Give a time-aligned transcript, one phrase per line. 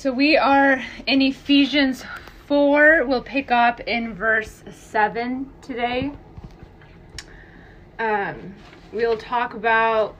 [0.00, 2.06] So we are in Ephesians
[2.46, 3.04] 4.
[3.04, 6.12] We'll pick up in verse 7 today.
[7.98, 8.54] Um,
[8.94, 10.16] we'll talk about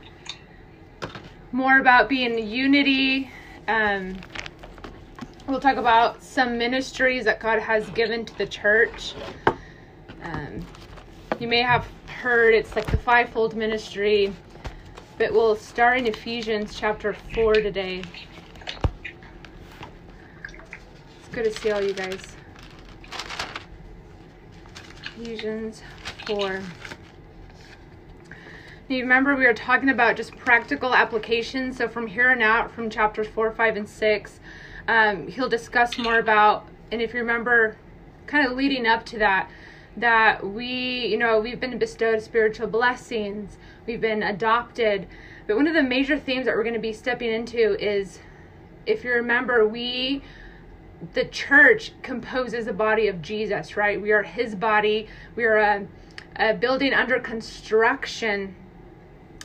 [1.53, 3.31] more about being unity.
[3.69, 4.19] Um,
[5.49, 9.15] we'll talk about some ministries that God has given to the church.
[10.23, 10.61] Um,
[11.39, 11.89] you may have
[12.21, 14.31] heard it's like the fivefold ministry,
[15.17, 18.03] but we'll start in Ephesians chapter 4 today.
[21.33, 22.37] Good to see all you guys.
[25.17, 25.83] Ephesians
[26.27, 26.61] 4.
[28.89, 31.77] You remember we were talking about just practical applications.
[31.77, 34.41] So from here on out, from chapters 4, 5, and 6,
[34.89, 37.77] um, he'll discuss more about, and if you remember,
[38.27, 39.49] kind of leading up to that,
[39.97, 43.57] that we, you know, we've been bestowed spiritual blessings,
[43.87, 45.07] we've been adopted.
[45.47, 48.19] But one of the major themes that we're going to be stepping into is,
[48.85, 50.23] if you remember, we
[51.15, 54.01] the church composes the body of Jesus, right?
[54.01, 55.09] We are his body.
[55.35, 55.87] We are a,
[56.37, 58.55] a building under construction.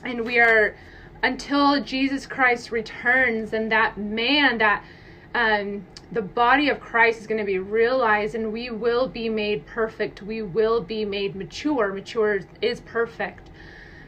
[0.04, 0.76] And we are,
[1.24, 4.84] until Jesus Christ returns and that man, that
[5.34, 9.66] um, the body of Christ is going to be realized and we will be made
[9.66, 10.22] perfect.
[10.22, 11.94] We will be made mature.
[11.94, 13.50] Mature is perfect.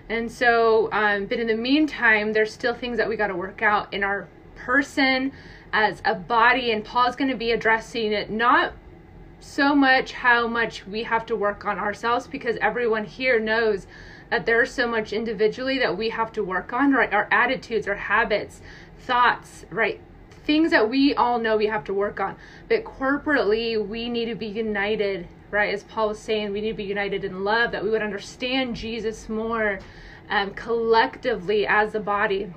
[0.09, 3.61] And so, um, but in the meantime, there's still things that we got to work
[3.61, 5.34] out in our person
[5.73, 8.73] as a body, and Paul's going to be addressing it not
[9.40, 13.86] so much how much we have to work on ourselves because everyone here knows
[14.30, 17.14] that there's so much individually that we have to work on, right?
[17.14, 18.62] Our attitudes, our habits,
[19.00, 20.02] thoughts, right?
[20.45, 22.36] Things that we all know we have to work on.
[22.68, 25.73] But corporately, we need to be united, right?
[25.73, 28.76] As Paul was saying, we need to be united in love, that we would understand
[28.76, 29.80] Jesus more
[30.30, 32.54] um, collectively as a body.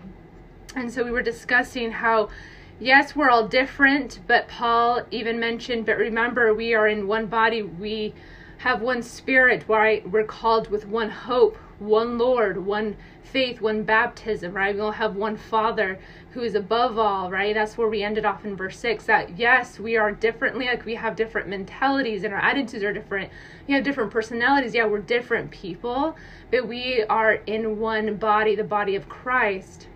[0.75, 2.31] And so we were discussing how
[2.81, 7.63] yes, we're all different, but Paul even mentioned, but remember, we are in one body.
[7.63, 8.15] We
[8.59, 10.09] have one spirit, right?
[10.11, 14.75] We're called with one hope, one Lord, one faith, one baptism, right?
[14.75, 15.99] We'll have one Father
[16.33, 17.55] who is above all, right?
[17.55, 20.97] That's where we ended off in verse 6 that yes, we are differently, like we
[20.97, 23.31] have different mentalities and our attitudes are different.
[23.67, 24.75] We have different personalities.
[24.75, 26.17] Yeah, we're different people,
[26.51, 29.87] but we are in one body, the body of Christ.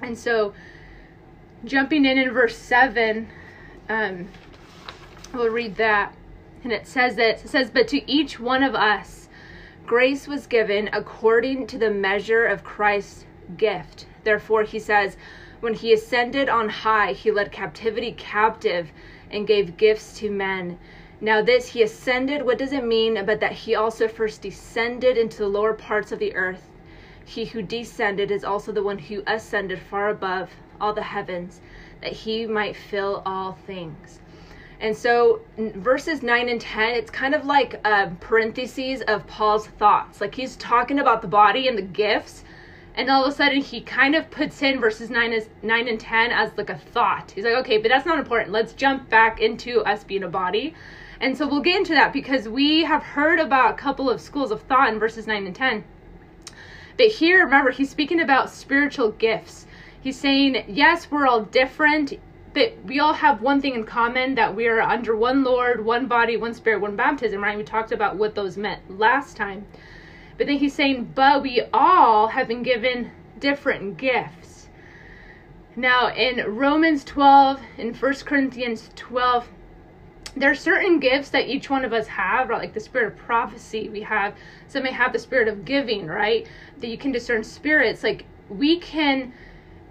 [0.00, 0.54] And so,
[1.64, 3.28] jumping in in verse 7
[3.88, 4.28] um,
[5.32, 6.14] we'll read that.
[6.62, 9.28] And it says that it says but to each one of us
[9.86, 13.24] grace was given according to the measure of christ's
[13.56, 14.06] gift.
[14.24, 15.16] Therefore he says
[15.60, 18.92] when he ascended on high he led captivity captive
[19.30, 20.78] and gave gifts to men.
[21.20, 23.24] Now this he ascended what does it mean?
[23.24, 26.68] But that he also first descended into the lower parts of the earth.
[27.24, 31.60] He who descended is also the one who ascended far above all the heavens,
[32.02, 34.20] that he might fill all things.
[34.80, 40.20] And so, verses 9 and 10, it's kind of like uh, parentheses of Paul's thoughts.
[40.20, 42.44] Like he's talking about the body and the gifts,
[42.94, 45.98] and all of a sudden he kind of puts in verses 9, as, 9 and
[45.98, 47.32] 10 as like a thought.
[47.32, 48.52] He's like, okay, but that's not important.
[48.52, 50.74] Let's jump back into us being a body.
[51.20, 54.52] And so we'll get into that because we have heard about a couple of schools
[54.52, 55.84] of thought in verses 9 and 10.
[56.96, 59.67] But here, remember, he's speaking about spiritual gifts.
[60.00, 62.14] He's saying, yes, we're all different,
[62.54, 66.06] but we all have one thing in common that we are under one Lord, one
[66.06, 67.56] body, one spirit, one baptism, right?
[67.56, 69.66] We talked about what those meant last time.
[70.36, 73.10] But then he's saying, but we all have been given
[73.40, 74.68] different gifts.
[75.74, 79.48] Now, in Romans 12, in 1 Corinthians 12,
[80.36, 82.60] there are certain gifts that each one of us have, right?
[82.60, 84.34] Like the spirit of prophecy, we have,
[84.68, 86.46] some may have the spirit of giving, right?
[86.78, 88.04] That you can discern spirits.
[88.04, 89.32] Like we can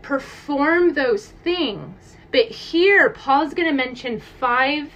[0.07, 2.15] perform those things.
[2.31, 4.89] But here, Paul's going to mention five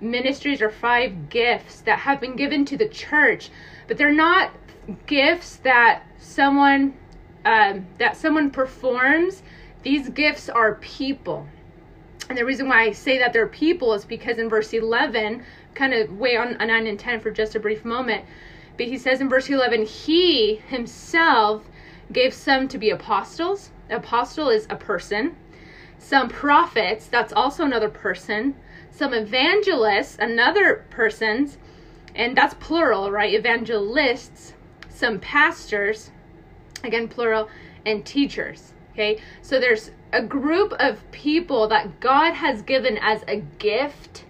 [0.00, 3.50] ministries or five gifts that have been given to the church,
[3.86, 4.50] but they're not
[5.06, 6.92] gifts that someone
[7.44, 9.44] um, that someone performs.
[9.84, 11.46] These gifts are people.
[12.28, 15.44] And the reason why I say that they're people is because in verse 11,
[15.76, 18.24] kind of way on, on 9 and 10 for just a brief moment,
[18.76, 21.62] but he says in verse 11, He himself
[22.12, 25.36] gave some to be apostles, apostle is a person.
[25.98, 28.54] Some prophets, that's also another person.
[28.90, 31.58] Some evangelists, another persons,
[32.14, 33.34] and that's plural, right?
[33.34, 34.54] Evangelists.
[34.88, 36.10] Some pastors,
[36.82, 37.48] again plural,
[37.86, 38.72] and teachers.
[38.92, 44.24] Okay, so there's a group of people that God has given as a gift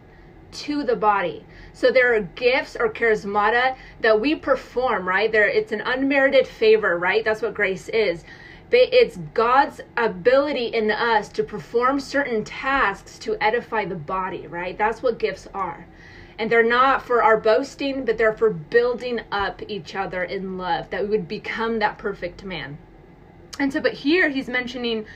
[0.51, 1.47] to the body.
[1.73, 5.31] So there are gifts or charismata that we perform, right?
[5.31, 7.25] There it's an unmerited favor, right?
[7.25, 8.25] That's what grace is
[8.71, 14.77] it's God's ability in us to perform certain tasks to edify the body, right?
[14.77, 15.87] That's what gifts are.
[16.39, 20.91] And they're not for our boasting, but they're for building up each other in love,
[20.91, 22.79] that we would become that perfect man.
[23.59, 25.07] And so, but here he's mentioning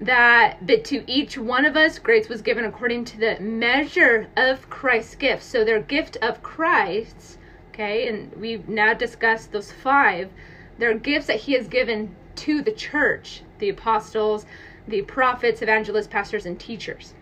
[0.00, 4.68] that but to each one of us grace was given according to the measure of
[4.68, 5.42] Christ's gift.
[5.42, 7.38] So their gift of Christ,
[7.70, 10.30] okay, and we've now discussed those five.
[10.78, 14.46] They're gifts that he has given to the church, the apostles,
[14.88, 17.14] the prophets, evangelists, pastors, and teachers.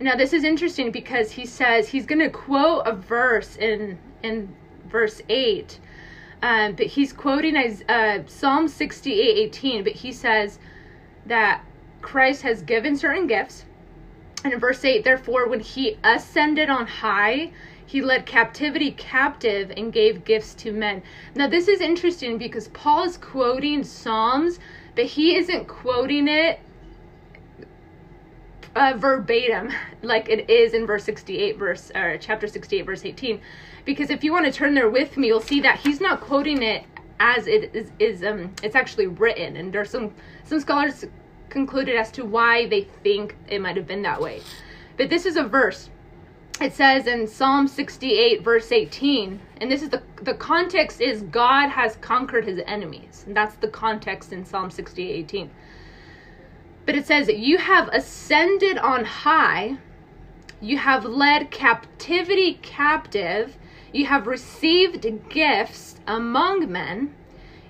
[0.00, 4.54] Now this is interesting because he says he's going to quote a verse in in
[4.88, 5.78] verse eight,
[6.42, 9.84] um, but he's quoting uh, Psalm sixty eight eighteen.
[9.84, 10.58] But he says
[11.26, 11.62] that
[12.02, 13.64] Christ has given certain gifts,
[14.42, 17.52] and in verse eight, therefore, when he ascended on high,
[17.94, 21.00] he led captivity captive and gave gifts to men.
[21.36, 24.58] Now this is interesting because Paul is quoting Psalms,
[24.96, 26.58] but he isn't quoting it
[28.74, 29.70] uh, verbatim
[30.02, 33.40] like it is in verse 68 verse or chapter 68 verse 18
[33.84, 36.64] because if you want to turn there with me you'll see that he's not quoting
[36.64, 36.82] it
[37.20, 39.56] as it is, is um it's actually written.
[39.56, 40.12] And there's some
[40.42, 41.04] some scholars
[41.48, 44.40] concluded as to why they think it might have been that way.
[44.96, 45.90] But this is a verse
[46.60, 51.68] it says in psalm 68 verse 18 and this is the the context is god
[51.68, 53.24] has conquered his enemies.
[53.26, 55.50] And that's the context in psalm 68 18
[56.86, 59.78] but it says, You have ascended on high,
[60.60, 63.56] you have led captivity captive,
[63.92, 67.14] you have received gifts among men,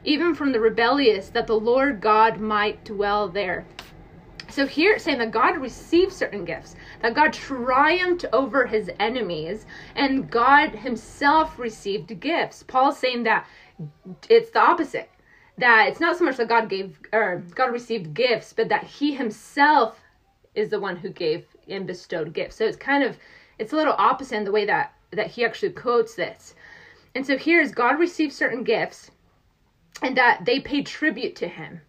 [0.05, 3.67] even from the rebellious, that the Lord God might dwell there.
[4.51, 9.67] So here it's saying that God received certain gifts, that God triumphed over his enemies,
[9.95, 12.63] and God himself received gifts.
[12.63, 13.47] Paul's saying that
[14.31, 15.11] it's the opposite
[15.59, 19.15] that it's not so much that God gave or God received gifts, but that He
[19.15, 20.01] Himself
[20.55, 22.57] is the one who gave and bestowed gifts.
[22.57, 23.19] So it's kind of
[23.59, 26.55] it's a little opposite in the way that that He actually quotes this.
[27.15, 29.11] And so here is God received certain gifts,
[30.03, 31.83] and that they paid tribute to Him,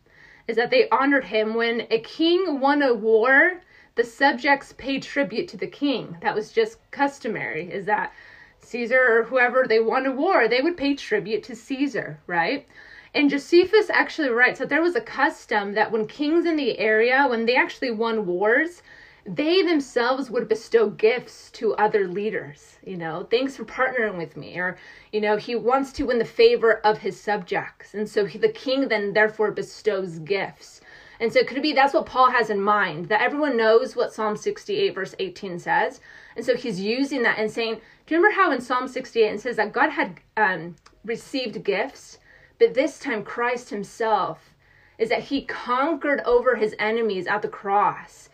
[0.47, 3.61] is that they honored Him when a king won a war.
[3.95, 6.17] The subjects paid tribute to the king.
[6.21, 7.71] That was just customary.
[7.71, 8.13] Is that
[8.59, 12.67] Caesar or whoever they won a war, they would pay tribute to Caesar, right?
[13.13, 17.25] And Josephus actually writes that there was a custom that when kings in the area,
[17.29, 18.83] when they actually won wars,
[19.25, 22.77] they themselves would bestow gifts to other leaders.
[22.83, 24.57] You know, thanks for partnering with me.
[24.59, 24.77] Or,
[25.13, 27.93] you know, he wants to win the favor of his subjects.
[27.93, 30.81] And so he, the king then therefore bestows gifts.
[31.19, 34.13] And so could it be that's what Paul has in mind, that everyone knows what
[34.13, 36.01] Psalm 68, verse 18 says.
[36.35, 39.41] And so he's using that and saying, Do you remember how in Psalm 68 it
[39.41, 42.19] says that God had um, received gifts?
[42.59, 44.55] But this time, Christ Himself
[44.97, 48.29] is that He conquered over His enemies at the cross.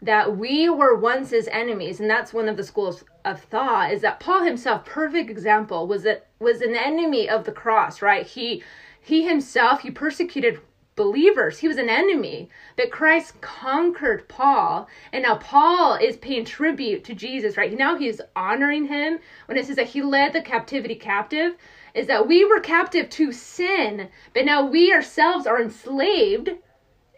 [0.00, 3.92] That we were once His enemies, and that's one of the schools of thought.
[3.92, 8.26] Is that Paul himself, perfect example, was that was an enemy of the cross, right?
[8.26, 8.62] He
[9.00, 10.60] he himself he persecuted
[10.96, 11.58] believers.
[11.58, 12.48] He was an enemy.
[12.76, 14.88] But Christ conquered Paul.
[15.12, 17.72] And now Paul is paying tribute to Jesus, right?
[17.72, 21.56] Now he's honoring him when it says that he led the captivity captive
[21.94, 26.50] is that we were captive to sin, but now we ourselves are enslaved,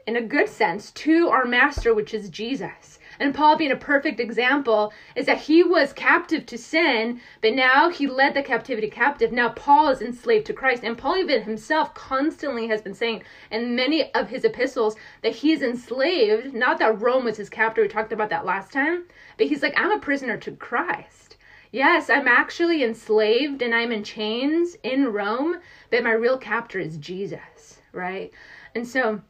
[0.06, 2.98] in a good sense, to our master, which is Jesus.
[3.18, 7.88] And Paul, being a perfect example, is that he was captive to sin, but now
[7.88, 9.32] he led the captivity captive.
[9.32, 10.82] Now Paul is enslaved to Christ.
[10.84, 15.62] And Paul, even himself, constantly has been saying in many of his epistles that he's
[15.62, 16.54] enslaved.
[16.54, 19.04] Not that Rome was his captor, we talked about that last time,
[19.38, 21.36] but he's like, I'm a prisoner to Christ.
[21.72, 26.96] Yes, I'm actually enslaved and I'm in chains in Rome, but my real captor is
[26.96, 28.32] Jesus, right?
[28.74, 29.20] And so,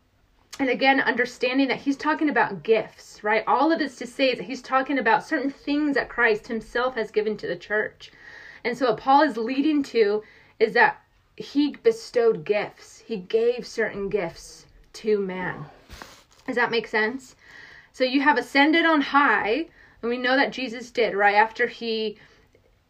[0.58, 3.44] and again, understanding that he's talking about gifts, right?
[3.46, 6.94] All of this to say is that he's talking about certain things that Christ himself
[6.94, 8.10] has given to the church.
[8.64, 10.22] And so, what Paul is leading to
[10.58, 11.02] is that
[11.36, 15.66] he bestowed gifts, he gave certain gifts to man.
[16.46, 17.36] Does that make sense?
[17.92, 19.66] So, you have ascended on high
[20.00, 21.34] and we know that Jesus did, right?
[21.34, 22.16] After he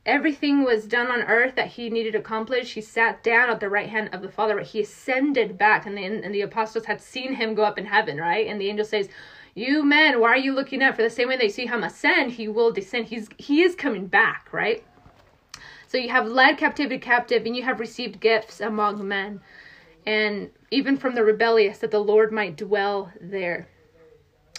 [0.07, 3.69] everything was done on earth that he needed to accomplish, he sat down at the
[3.69, 4.59] right hand of the Father.
[4.61, 8.17] He ascended back, and the, and the apostles had seen him go up in heaven,
[8.17, 8.47] right?
[8.47, 9.09] And the angel says,
[9.55, 10.97] "You men, why are you looking up?
[10.97, 13.07] For the same way they see him ascend, he will descend.
[13.07, 14.85] He's he is coming back, right?"
[15.89, 19.41] So you have led captivity captive, and you have received gifts among men,
[20.07, 23.69] and even from the rebellious, that the Lord might dwell there.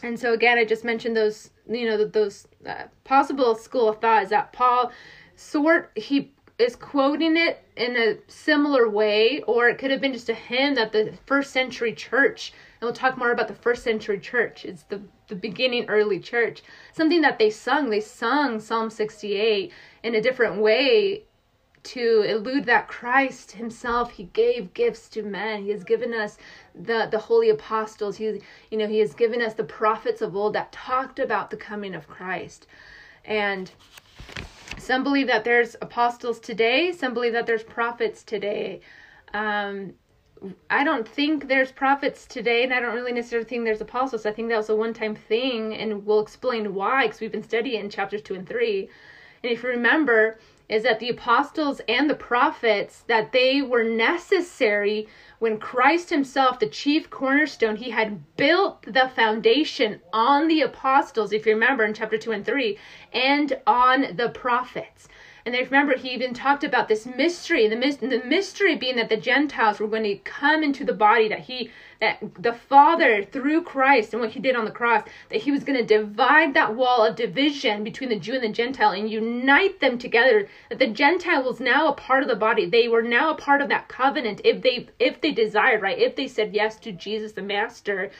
[0.03, 4.23] And so again, I just mentioned those, you know, those uh, possible school of thought
[4.23, 4.91] is that Paul
[5.37, 10.29] sort he is quoting it in a similar way, or it could have been just
[10.29, 12.51] a hymn that the first century church,
[12.81, 14.65] and we'll talk more about the first century church.
[14.65, 16.63] It's the, the beginning early church.
[16.93, 17.89] Something that they sung.
[17.89, 19.71] They sung Psalm 68
[20.03, 21.25] in a different way
[21.83, 26.37] to elude that Christ himself he gave gifts to men he has given us
[26.75, 28.41] the the holy apostles he
[28.71, 31.95] you know he has given us the prophets of old that talked about the coming
[31.95, 32.67] of Christ
[33.23, 33.71] and
[34.77, 38.81] some believe that there's apostles today, some believe that there's prophets today.
[39.33, 39.93] Um,
[40.69, 44.25] I don't think there's prophets today, and I don't really necessarily think there's apostles.
[44.25, 47.43] I think that was a one time thing, and we'll explain why because we've been
[47.43, 48.89] studying in chapters two and three.
[49.43, 55.07] And if you remember, is that the apostles and the prophets that they were necessary
[55.39, 61.45] when Christ himself the chief cornerstone he had built the foundation on the apostles if
[61.45, 62.77] you remember in chapter 2 and 3
[63.13, 65.07] and on the prophets.
[65.45, 69.15] And they remember he even talked about this mystery, the, the mystery being that the
[69.15, 74.13] Gentiles were going to come into the body, that he, that the Father through Christ
[74.13, 77.05] and what he did on the cross, that he was going to divide that wall
[77.05, 80.47] of division between the Jew and the Gentile and unite them together.
[80.69, 82.65] That the Gentile was now a part of the body.
[82.65, 85.97] They were now a part of that covenant if they if they desired, right?
[85.97, 88.11] If they said yes to Jesus the Master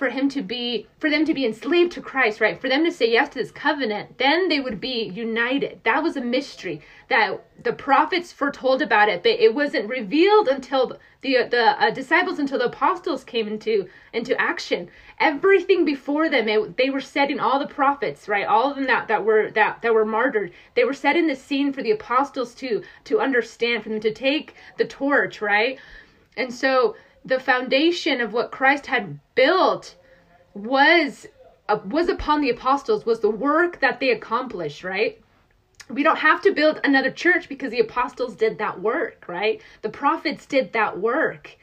[0.00, 2.58] for him to be for them to be enslaved to Christ, right?
[2.58, 5.80] For them to say yes to this covenant, then they would be united.
[5.84, 10.98] That was a mystery that the prophets foretold about it, but it wasn't revealed until
[11.20, 14.88] the the uh, disciples until the apostles came into into action.
[15.18, 18.46] Everything before them, it, they were setting all the prophets, right?
[18.46, 20.50] All of them that that were that that were martyred.
[20.76, 24.54] They were setting the scene for the apostles to to understand, for them to take
[24.78, 25.78] the torch, right?
[26.38, 29.96] And so the foundation of what Christ had built
[30.54, 31.26] was
[31.68, 35.20] uh, was upon the apostles was the work that they accomplished, right?
[35.88, 39.60] We don't have to build another church because the apostles did that work, right?
[39.82, 41.56] The prophets did that work.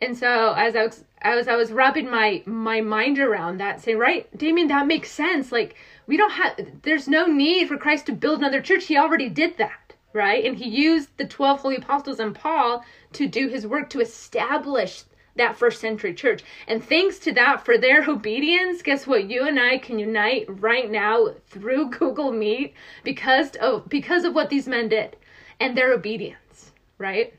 [0.00, 3.98] And so as I was as I was wrapping my my mind around that, saying,
[3.98, 5.52] right, Damien, that makes sense.
[5.52, 5.74] Like
[6.06, 8.86] we don't have there's no need for Christ to build another church.
[8.86, 9.85] He already did that
[10.16, 10.44] right?
[10.44, 15.04] And he used the 12 holy apostles and Paul to do his work to establish
[15.36, 16.42] that first century church.
[16.66, 19.28] And thanks to that, for their obedience, guess what?
[19.28, 24.48] You and I can unite right now through Google Meet because of because of what
[24.48, 25.16] these men did
[25.60, 27.34] and their obedience, right?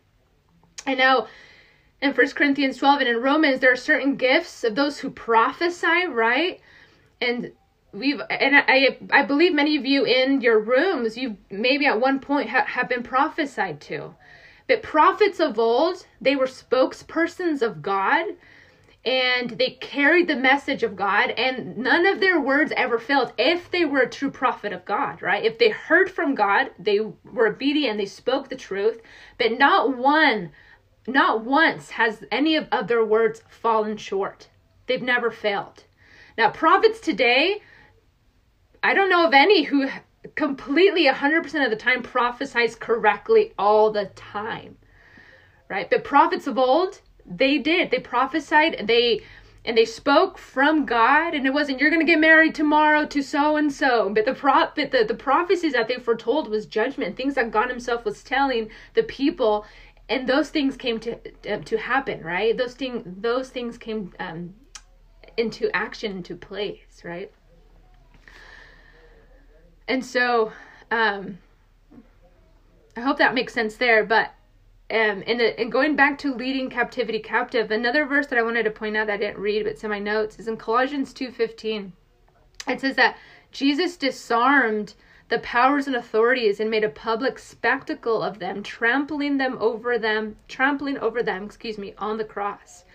[0.85, 1.27] And now
[2.01, 6.05] in First Corinthians 12 and in Romans, there are certain gifts of those who prophesy,
[6.07, 6.61] right?
[7.19, 7.51] And
[7.97, 12.19] we've and I I believe many of you in your rooms you maybe at one
[12.19, 14.15] point ha- have been prophesied to.
[14.67, 18.25] But prophets of old, they were spokespersons of God
[19.05, 23.71] and they carried the message of God and none of their words ever failed if
[23.71, 25.45] they were a true prophet of God, right?
[25.45, 29.01] If they heard from God, they were obedient, they spoke the truth,
[29.37, 30.51] but not one
[31.07, 34.49] not once has any of, of their words fallen short.
[34.87, 35.85] They've never failed.
[36.37, 37.61] Now, prophets today,
[38.83, 39.87] I don't know of any who
[40.35, 44.77] completely 100% of the time prophesies correctly all the time.
[45.69, 45.89] Right?
[45.89, 47.91] But prophets of old, they did.
[47.91, 49.21] They prophesied and they
[49.65, 53.21] and they spoke from God and it wasn't you're going to get married tomorrow to
[53.21, 57.17] so and so but the pro- but the, the prophecies that they foretold was judgment
[57.17, 59.65] things that God himself was telling the people
[60.07, 61.17] and those things came to
[61.65, 64.53] to happen right those things those things came um,
[65.35, 67.31] into action into place right
[69.87, 70.51] and so,
[70.91, 71.37] um,
[72.95, 74.03] I hope that makes sense there.
[74.03, 74.33] But
[74.89, 78.71] um, and, and going back to leading captivity captive, another verse that I wanted to
[78.71, 81.31] point out that I didn't read, but it's in my notes, is in Colossians two
[81.31, 81.93] fifteen.
[82.67, 83.17] It says that
[83.51, 84.93] Jesus disarmed
[85.29, 90.37] the powers and authorities and made a public spectacle of them, trampling them over them,
[90.47, 92.85] trampling over them, excuse me, on the cross.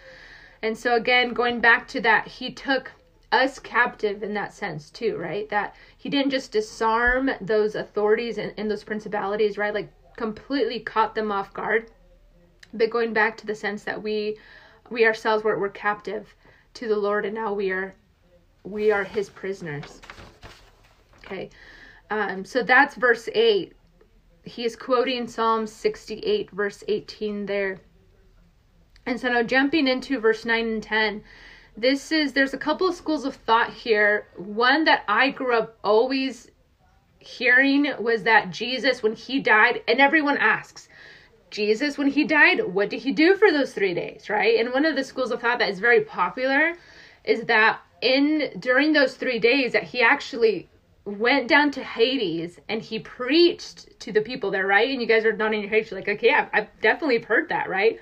[0.62, 2.92] And so again, going back to that, he took
[3.32, 5.48] us captive in that sense too, right?
[5.48, 9.74] That he didn't just disarm those authorities and, and those principalities, right?
[9.74, 11.90] Like completely caught them off guard.
[12.74, 14.38] But going back to the sense that we
[14.90, 16.34] we ourselves were, were captive
[16.74, 17.94] to the Lord and now we are
[18.64, 20.00] we are his prisoners.
[21.24, 21.50] Okay.
[22.10, 23.72] Um, so that's verse 8.
[24.44, 27.80] He is quoting Psalm 68, verse 18 there.
[29.06, 31.24] And so now jumping into verse 9 and 10,
[31.76, 34.26] this is there's a couple of schools of thought here.
[34.36, 36.50] One that I grew up always
[37.18, 40.88] hearing was that Jesus, when he died, and everyone asks,
[41.50, 44.58] Jesus, when he died, what did he do for those three days, right?
[44.58, 46.74] And one of the schools of thought that is very popular
[47.24, 50.68] is that in during those three days that he actually
[51.04, 54.88] went down to Hades and he preached to the people there, right?
[54.88, 57.68] And you guys are nodding your heads, you're like, okay, yeah, I've definitely heard that,
[57.68, 58.00] right?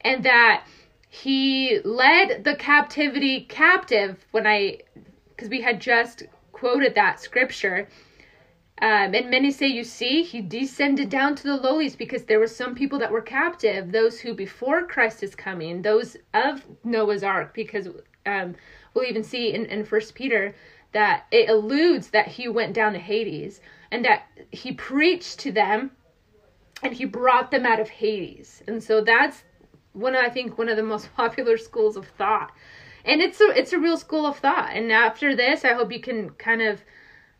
[0.00, 0.66] And that
[1.14, 4.78] he led the captivity captive when I,
[5.28, 7.86] because we had just quoted that scripture.
[8.80, 12.46] Um, and many say, you see, he descended down to the lowlies because there were
[12.46, 17.52] some people that were captive, those who before Christ is coming, those of Noah's ark,
[17.52, 17.88] because
[18.24, 18.54] um,
[18.94, 20.54] we'll even see in, in First Peter
[20.92, 25.90] that it alludes that he went down to Hades and that he preached to them
[26.82, 28.62] and he brought them out of Hades.
[28.66, 29.44] And so that's
[29.92, 32.52] one I think one of the most popular schools of thought.
[33.04, 34.70] And it's a it's a real school of thought.
[34.72, 36.82] And after this, I hope you can kind of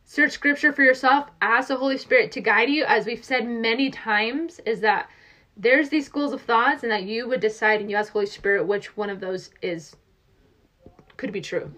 [0.04, 3.90] search scripture for yourself, ask the Holy Spirit to guide you as we've said many
[3.90, 5.08] times is that
[5.56, 8.66] there's these schools of thoughts and that you would decide and you ask Holy Spirit
[8.66, 9.96] which one of those is
[11.16, 11.72] could be true.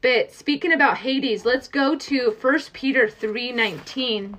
[0.00, 4.38] But speaking about Hades, let's go to 1 Peter 3:19.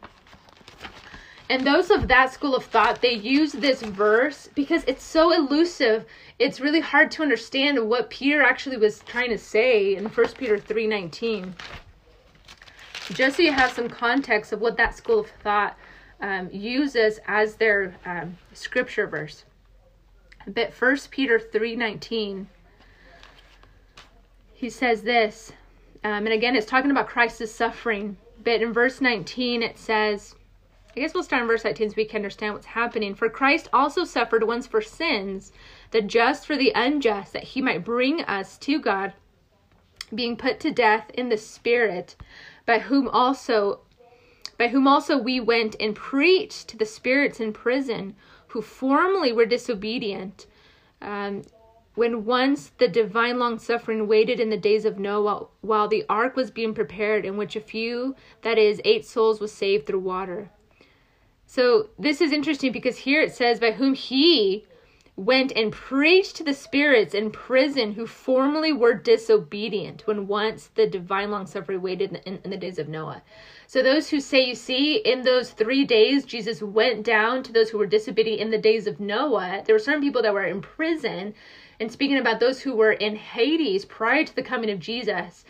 [1.51, 6.05] And those of that school of thought, they use this verse because it's so elusive.
[6.39, 10.57] It's really hard to understand what Peter actually was trying to say in 1 Peter
[10.57, 11.53] 3:19.
[13.11, 15.75] Just so you have some context of what that school of thought
[16.21, 19.43] um, uses as their um, scripture verse.
[20.47, 22.45] But 1 Peter 3:19
[24.53, 25.51] he says this,
[26.05, 28.15] um, and again, it's talking about Christ's suffering.
[28.41, 30.35] But in verse 19, it says,
[30.95, 33.15] I guess we'll start in verse 18 so we can understand what's happening.
[33.15, 35.53] For Christ also suffered once for sins,
[35.91, 39.13] the just for the unjust, that he might bring us to God,
[40.13, 42.17] being put to death in the spirit,
[42.65, 43.79] by whom also
[44.57, 48.15] by whom also we went and preached to the spirits in prison,
[48.49, 50.45] who formerly were disobedient,
[51.01, 51.41] um,
[51.95, 56.35] when once the divine long suffering waited in the days of Noah while the ark
[56.35, 60.51] was being prepared, in which a few, that is, eight souls, was saved through water.
[61.53, 64.65] So this is interesting because here it says, by whom he
[65.17, 70.87] went and preached to the spirits in prison who formerly were disobedient when once the
[70.87, 73.21] divine long suffering waited in in the days of Noah.
[73.67, 77.69] So those who say, you see, in those three days, Jesus went down to those
[77.69, 79.63] who were disobedient in the days of Noah.
[79.65, 81.33] There were certain people that were in prison
[81.81, 85.43] and speaking about those who were in Hades prior to the coming of Jesus,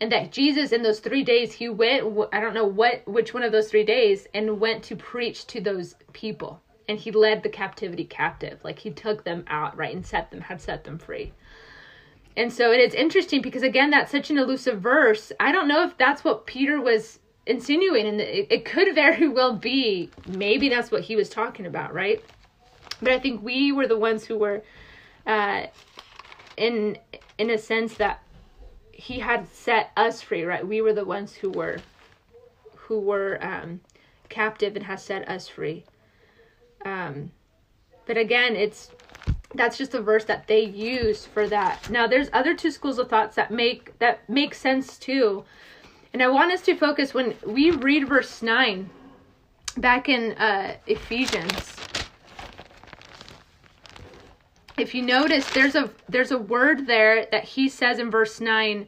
[0.00, 3.42] and that Jesus in those three days he went I don't know what which one
[3.42, 7.48] of those three days and went to preach to those people, and he led the
[7.48, 11.32] captivity captive, like he took them out right and set them had set them free.
[12.36, 15.32] And so it is interesting because again that's such an elusive verse.
[15.40, 19.54] I don't know if that's what Peter was insinuating, and it, it could very well
[19.54, 20.10] be.
[20.28, 22.22] Maybe that's what he was talking about, right?
[23.00, 24.62] But I think we were the ones who were
[25.26, 25.66] uh,
[26.56, 26.98] in
[27.38, 28.22] in a sense that
[28.98, 30.66] he had set us free, right?
[30.66, 31.78] We were the ones who were
[32.74, 33.80] who were um,
[34.28, 35.84] captive and has set us free.
[36.84, 37.30] Um,
[38.06, 38.90] but again, it's
[39.54, 41.88] that's just a verse that they use for that.
[41.88, 45.44] Now, there's other two schools of thoughts that make that make sense too,
[46.12, 48.90] and I want us to focus when we read verse nine
[49.76, 51.76] back in uh, Ephesians
[54.80, 58.86] if you notice there's a there's a word there that he says in verse 9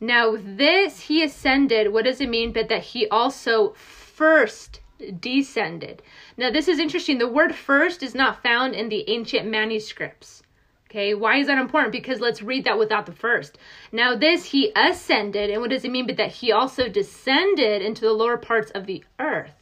[0.00, 1.92] now this he ascended.
[1.92, 2.52] What does it mean?
[2.52, 4.80] But that he also first
[5.20, 6.02] descended.
[6.36, 7.18] Now this is interesting.
[7.18, 10.42] The word first is not found in the ancient manuscripts.
[10.88, 11.92] Okay why is that important?
[11.92, 13.58] Because let's read that without the first.
[13.92, 16.06] Now this he ascended and what does it mean?
[16.06, 19.52] But that he also descended into the lower parts of the earth.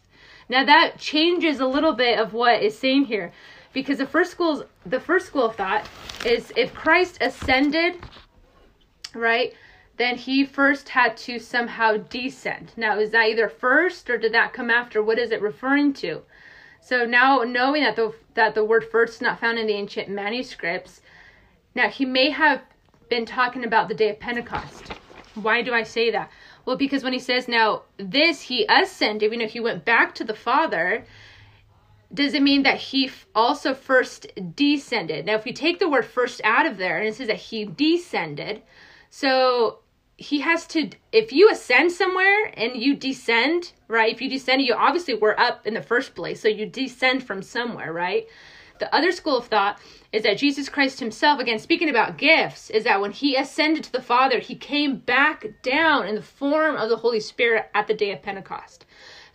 [0.49, 3.33] Now that changes a little bit of what is saying here
[3.73, 5.87] because the first school's the first school of thought
[6.25, 7.97] is if Christ ascended,
[9.15, 9.55] right,
[9.97, 12.73] then he first had to somehow descend.
[12.77, 15.03] Now, is that either first or did that come after?
[15.03, 16.23] What is it referring to?
[16.81, 20.09] So now knowing that the that the word first is not found in the ancient
[20.09, 21.01] manuscripts,
[21.75, 22.63] now he may have
[23.09, 24.93] been talking about the day of Pentecost.
[25.35, 26.31] Why do I say that?
[26.65, 30.25] Well, because when he says now this he ascended, you know, he went back to
[30.25, 31.05] the Father,
[32.13, 35.27] does it mean that he also first descended?
[35.27, 37.65] Now, if we take the word first out of there and it says that he
[37.65, 38.63] descended,
[39.11, 39.81] so
[40.17, 44.13] he has to, if you ascend somewhere and you descend, right?
[44.13, 47.43] If you descend, you obviously were up in the first place, so you descend from
[47.43, 48.27] somewhere, right?
[48.81, 49.81] The other school of thought
[50.13, 53.93] is that Jesus Christ himself, again, speaking about gifts, is that when he ascended to
[53.93, 57.95] the Father, he came back down in the form of the Holy Spirit at the
[57.95, 58.87] day of Pentecost.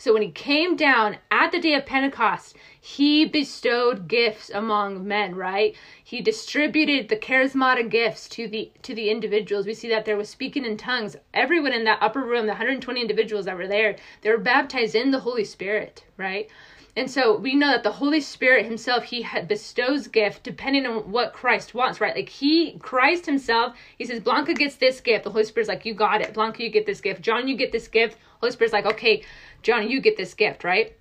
[0.03, 5.33] So when he came down at the day of Pentecost, he bestowed gifts among men,
[5.33, 5.77] right?
[6.03, 9.65] He distributed the charismatic gifts to the to the individuals.
[9.65, 11.15] We see that there was speaking in tongues.
[11.33, 15.11] Everyone in that upper room, the 120 individuals that were there, they were baptized in
[15.11, 16.49] the Holy Spirit, right?
[16.95, 21.33] And so we know that the Holy Spirit himself, he bestows gift depending on what
[21.33, 22.15] Christ wants, right?
[22.15, 25.23] Like he, Christ himself, he says, Blanca gets this gift.
[25.23, 26.33] The Holy Spirit's like, you got it.
[26.33, 27.21] Blanca, you get this gift.
[27.21, 28.17] John, you get this gift.
[28.43, 29.23] Holy Spirit's like, okay,
[29.61, 30.97] John, you get this gift, right?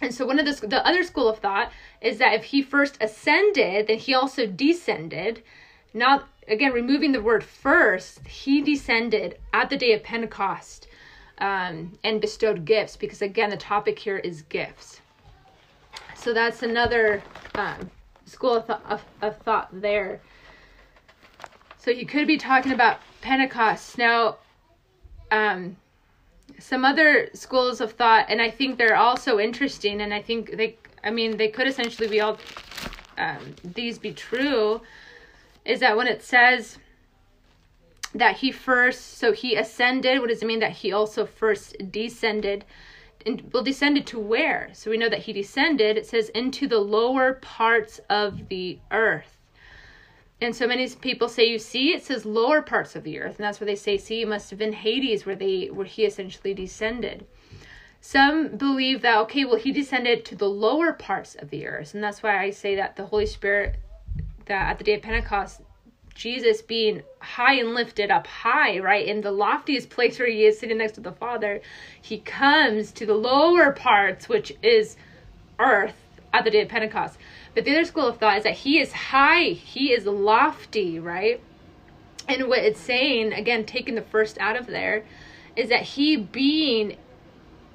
[0.00, 2.98] And so one of the, the other school of thought is that if he first
[3.00, 5.44] ascended, then he also descended.
[5.92, 10.88] Not, again, removing the word first, he descended at the day of Pentecost
[11.38, 15.00] um, and bestowed gifts because, again, the topic here is gifts.
[16.16, 17.22] So that's another
[17.54, 17.88] um,
[18.24, 20.20] school of, th- of, of thought there.
[21.78, 23.96] So he could be talking about Pentecost.
[23.96, 24.38] Now,
[25.30, 25.76] um,
[26.58, 30.76] some other schools of thought, and I think they're also interesting, and I think they,
[31.02, 32.38] I mean, they could essentially be all,
[33.18, 34.80] um, these be true,
[35.64, 36.78] is that when it says
[38.14, 42.64] that he first, so he ascended, what does it mean that he also first descended?
[43.26, 46.78] and well descended to where so we know that he descended it says into the
[46.78, 49.33] lower parts of the earth
[50.40, 53.44] and so many people say you see it says lower parts of the earth and
[53.44, 56.54] that's where they say see it must have been hades where they where he essentially
[56.54, 57.26] descended
[58.00, 62.02] some believe that okay well he descended to the lower parts of the earth and
[62.02, 63.76] that's why i say that the holy spirit
[64.46, 65.60] that at the day of pentecost
[66.14, 69.06] Jesus being high and lifted up high, right?
[69.06, 71.60] In the loftiest place where he is sitting next to the Father,
[72.00, 74.96] he comes to the lower parts, which is
[75.58, 75.96] earth
[76.32, 77.18] at the day of Pentecost.
[77.54, 81.40] But the other school of thought is that he is high, he is lofty, right?
[82.28, 85.04] And what it's saying, again, taking the first out of there,
[85.56, 86.96] is that he being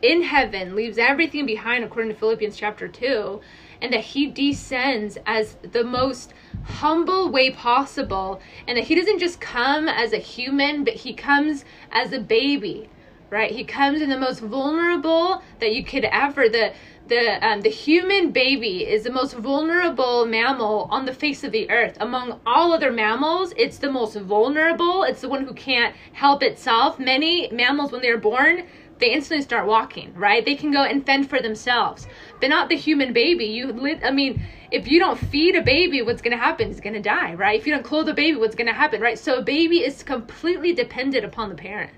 [0.01, 3.41] in heaven leaves everything behind, according to Philippians chapter 2,
[3.81, 9.39] and that he descends as the most humble way possible and that he doesn't just
[9.39, 12.89] come as a human but he comes as a baby
[13.29, 16.73] right he comes in the most vulnerable that you could ever the
[17.09, 21.69] the um, the human baby is the most vulnerable mammal on the face of the
[21.69, 26.43] earth among all other mammals it's the most vulnerable it's the one who can't help
[26.43, 28.63] itself many mammals when they're born
[28.99, 30.45] they instantly start walking, right?
[30.45, 32.05] They can go and fend for themselves,
[32.39, 33.45] but not the human baby.
[33.45, 36.69] You, I mean, if you don't feed a baby, what's going to happen?
[36.69, 37.59] It's going to die, right?
[37.59, 39.17] If you don't clothe a baby, what's going to happen, right?
[39.17, 41.91] So a baby is completely dependent upon the parent.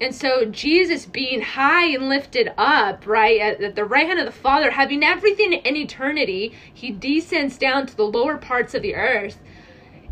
[0.00, 4.32] And so Jesus being high and lifted up, right, at, the right hand of the
[4.32, 9.38] Father, having everything in eternity, he descends down to the lower parts of the earth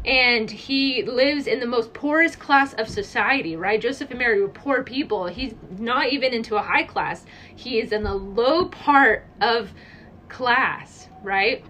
[0.05, 3.81] and he lives in the most poorest class of society, right?
[3.81, 5.27] Joseph and Mary were poor people.
[5.27, 7.25] He's not even into a high class.
[7.57, 9.73] He is in the low part of
[10.29, 11.65] class, right?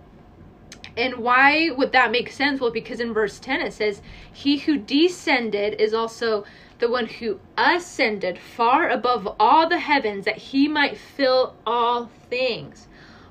[0.96, 2.60] And why would that make sense?
[2.60, 6.44] Well, because in verse 10 it says, He who descended is also
[6.78, 12.88] the one who ascended far above all the heavens that he might fill all things.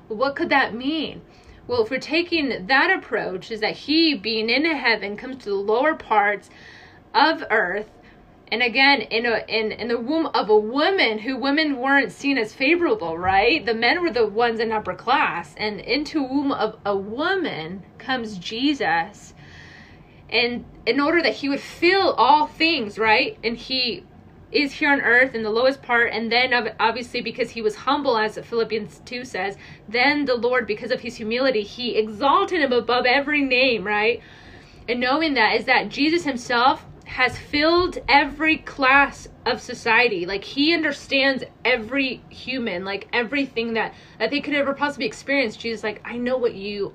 [0.08, 1.22] what could that mean?
[1.66, 5.54] Well, if we're taking that approach, is that he, being in heaven, comes to the
[5.54, 6.50] lower parts
[7.14, 7.90] of earth,
[8.52, 12.36] and again, in a in in the womb of a woman, who women weren't seen
[12.36, 13.64] as favorable, right?
[13.64, 18.36] The men were the ones in upper class, and into womb of a woman comes
[18.38, 19.33] Jesus,
[20.34, 23.38] and in order that he would fill all things, right?
[23.42, 24.04] And he
[24.50, 26.12] is here on earth in the lowest part.
[26.12, 29.56] And then obviously because he was humble as philippians 2 says
[29.88, 34.20] then the lord because of his humility he exalted him above every name right?
[34.88, 40.24] And knowing that is that jesus himself has filled every class of society.
[40.24, 45.56] Like he understands every human like everything that that they could ever possibly experience.
[45.56, 46.94] Jesus like i know what you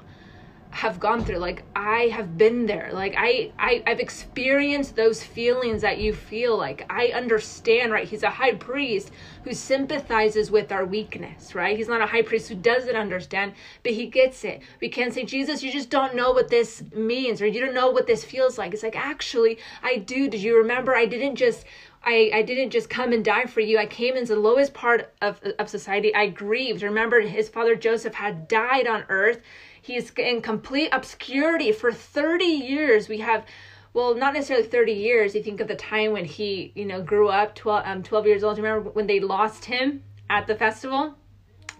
[0.72, 2.90] have gone through like i have been there.
[2.94, 8.08] Like I, I i've experienced those feelings that you feel like i understand right?
[8.08, 9.12] He's a high priest
[9.44, 11.76] who sympathizes with our weakness right?
[11.76, 13.54] He's not a high priest who doesn't understand
[13.84, 14.62] but he gets it.
[14.80, 17.90] We can't say jesus you just don't know what this means or you don't know
[17.90, 18.74] what this feels like.
[18.74, 20.30] It's like actually i do.
[20.30, 20.96] Did you remember?
[20.96, 21.66] I didn't just
[22.04, 23.78] I, I didn't just come and die for you.
[23.78, 26.16] I came into the lowest part of, of society.
[26.16, 26.82] I grieved.
[26.82, 29.42] Remember, his father Joseph had died on earth
[29.82, 33.10] He's in complete obscurity for 30 years.
[33.10, 33.46] We have
[33.94, 35.34] well, not necessarily 30 years.
[35.34, 38.44] You think of the time when he, you know, grew up 12, um, 12 years
[38.44, 38.58] old.
[38.58, 41.16] Remember when they lost him at the festival?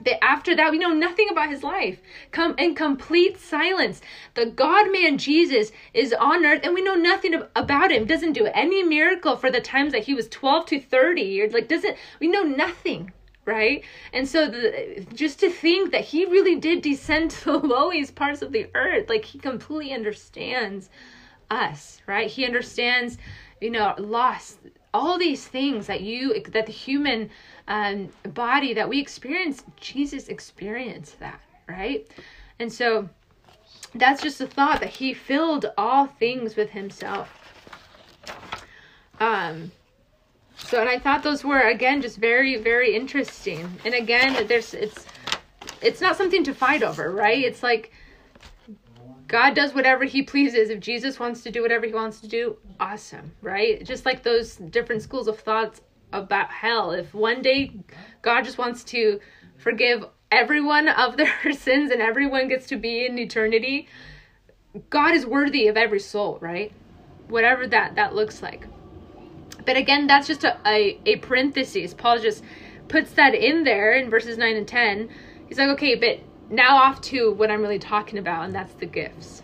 [0.02, 2.00] But after that, we know nothing about his life.
[2.32, 4.02] Come in complete silence.
[4.34, 8.06] The God man Jesus is on earth and we know nothing about him.
[8.06, 11.54] Doesn't do any miracle for the times that he was 12 to 30 years.
[11.54, 13.12] Like, doesn't, we know nothing
[13.50, 13.84] right?
[14.14, 18.42] And so the, just to think that he really did descend to the lowest parts
[18.42, 20.90] of the earth, like he completely understands
[21.50, 22.30] us, right?
[22.30, 23.18] He understands,
[23.60, 24.58] you know, loss,
[24.94, 27.30] all these things that you that the human
[27.68, 29.64] um, body that we experience.
[29.80, 32.08] Jesus experienced that, right?
[32.60, 33.10] And so
[33.96, 37.30] that's just a thought that he filled all things with himself.
[39.20, 39.72] Um,
[40.66, 43.80] so, and I thought those were again just very, very interesting.
[43.86, 45.06] And again, there's it's
[45.82, 47.44] it's not something to fight over, right?
[47.44, 47.92] It's like
[49.28, 50.70] God does whatever he pleases.
[50.70, 53.84] If Jesus wants to do whatever he wants to do, awesome, right?
[53.86, 56.92] Just like those different schools of thoughts about hell.
[56.92, 57.72] If one day
[58.22, 59.20] God just wants to
[59.58, 63.88] forgive everyone of their sins and everyone gets to be in eternity,
[64.90, 66.72] God is worthy of every soul, right?
[67.28, 68.68] Whatever that that looks like.
[69.70, 71.94] But again, that's just a, a, a parenthesis.
[71.94, 72.44] Paul just
[72.88, 75.10] puts that in there in verses 9 and 10.
[75.48, 78.88] He's like, okay, but now off to what I'm really talking about, and that's the
[78.88, 79.44] gifts.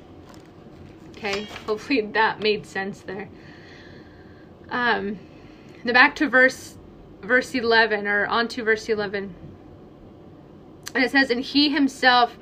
[1.11, 3.29] Okay, hopefully that made sense there.
[4.69, 5.19] Um,
[5.83, 6.75] the back to verse
[7.21, 9.35] verse 11 or on to verse 11
[10.95, 12.35] and it says and he himself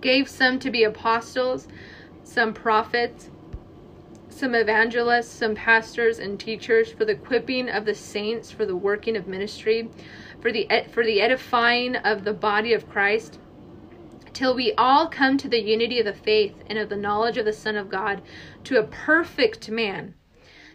[0.00, 1.66] gave some to be apostles
[2.22, 3.28] some prophets
[4.38, 9.16] some evangelists, some pastors and teachers for the equipping of the saints for the working
[9.16, 9.90] of ministry,
[10.40, 13.38] for the for the edifying of the body of Christ,
[14.32, 17.44] till we all come to the unity of the faith and of the knowledge of
[17.44, 18.22] the Son of God,
[18.64, 20.14] to a perfect man,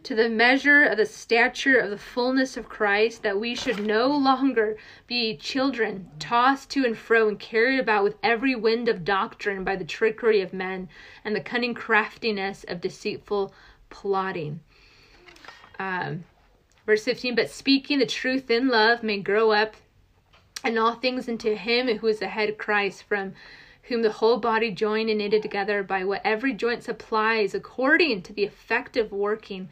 [0.03, 4.07] to the measure of the stature of the fullness of Christ, that we should no
[4.07, 9.63] longer be children, tossed to and fro and carried about with every wind of doctrine
[9.63, 10.89] by the trickery of men
[11.23, 13.53] and the cunning craftiness of deceitful
[13.89, 14.59] plotting.
[15.79, 16.25] Um,
[16.85, 19.75] verse 15, but speaking the truth in love may grow up
[20.63, 23.33] and all things into him who is the head Christ, from
[23.83, 28.33] whom the whole body joined and knitted together by what every joint supplies, according to
[28.33, 29.69] the effective working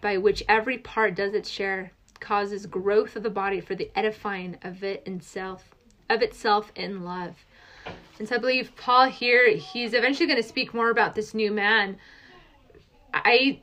[0.00, 4.56] by which every part does its share, causes growth of the body for the edifying
[4.62, 5.70] of it itself,
[6.08, 7.36] of itself in love.
[8.18, 11.50] And so I believe Paul here, he's eventually going to speak more about this new
[11.50, 11.98] man.
[13.12, 13.60] I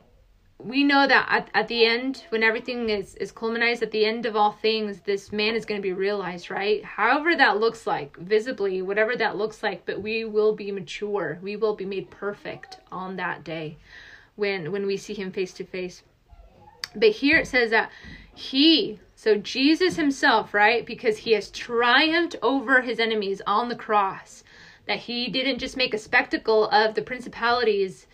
[0.59, 4.25] we know that at, at the end when everything is is culminates at the end
[4.25, 6.83] of all things this man is going to be realized right?
[6.83, 11.37] However that looks like visibly whatever that looks like but we will be mature.
[11.41, 13.77] We will be made perfect on that day
[14.35, 16.01] when when we see him face to face
[16.95, 17.91] but here it says that
[18.33, 24.43] he so jesus himself right because he has triumphed over his enemies on the cross
[24.87, 28.06] that he didn't just make a spectacle of the principalities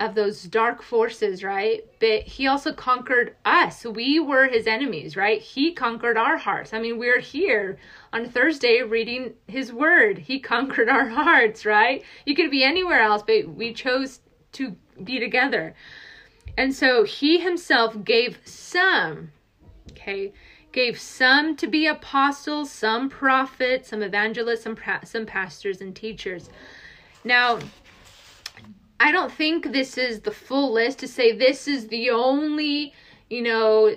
[0.00, 1.84] of those dark forces, right?
[2.00, 3.84] But he also conquered us.
[3.84, 5.40] We were his enemies, right?
[5.40, 6.72] He conquered our hearts.
[6.72, 7.78] I mean, we're here
[8.12, 10.18] on Thursday reading his word.
[10.18, 12.04] He conquered our hearts, right?
[12.24, 14.20] You could be anywhere else, but we chose
[14.52, 15.74] to be together.
[16.56, 19.32] And so he himself gave some,
[19.92, 20.32] okay,
[20.72, 26.48] gave some to be apostles, some prophets, some evangelists, some, some pastors and teachers.
[27.24, 27.58] Now,
[28.98, 32.94] I don't think this is the full list to say this is the only,
[33.28, 33.96] you know,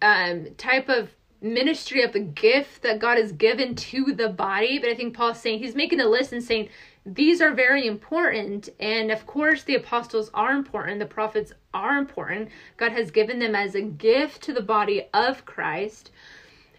[0.00, 4.78] um, type of ministry of the gift that God has given to the body.
[4.78, 6.68] But I think Paul's saying he's making a list and saying
[7.04, 8.68] these are very important.
[8.80, 12.48] And of course, the apostles are important, the prophets are important.
[12.76, 16.10] God has given them as a gift to the body of Christ.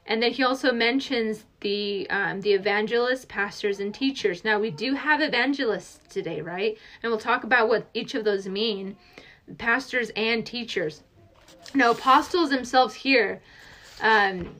[0.10, 4.44] And then he also mentions the um, the evangelists, pastors, and teachers.
[4.44, 6.78] Now we do have evangelists today, right?
[7.02, 8.98] And we'll talk about what each of those mean,
[9.60, 11.04] pastors and teachers.
[11.76, 13.42] Now apostles themselves here,
[14.02, 14.56] um,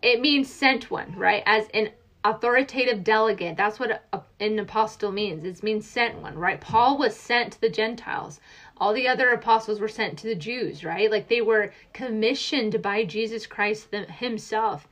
[0.00, 1.42] it means sent one, right?
[1.44, 1.90] As an
[2.24, 3.56] authoritative delegate.
[3.56, 4.04] That's what
[4.40, 5.44] an apostle means.
[5.44, 6.60] It means sent one, right?
[6.60, 8.40] Paul was sent to the Gentiles
[8.80, 11.10] all the other apostles were sent to the Jews, right?
[11.10, 14.88] Like they were commissioned by Jesus Christ himself.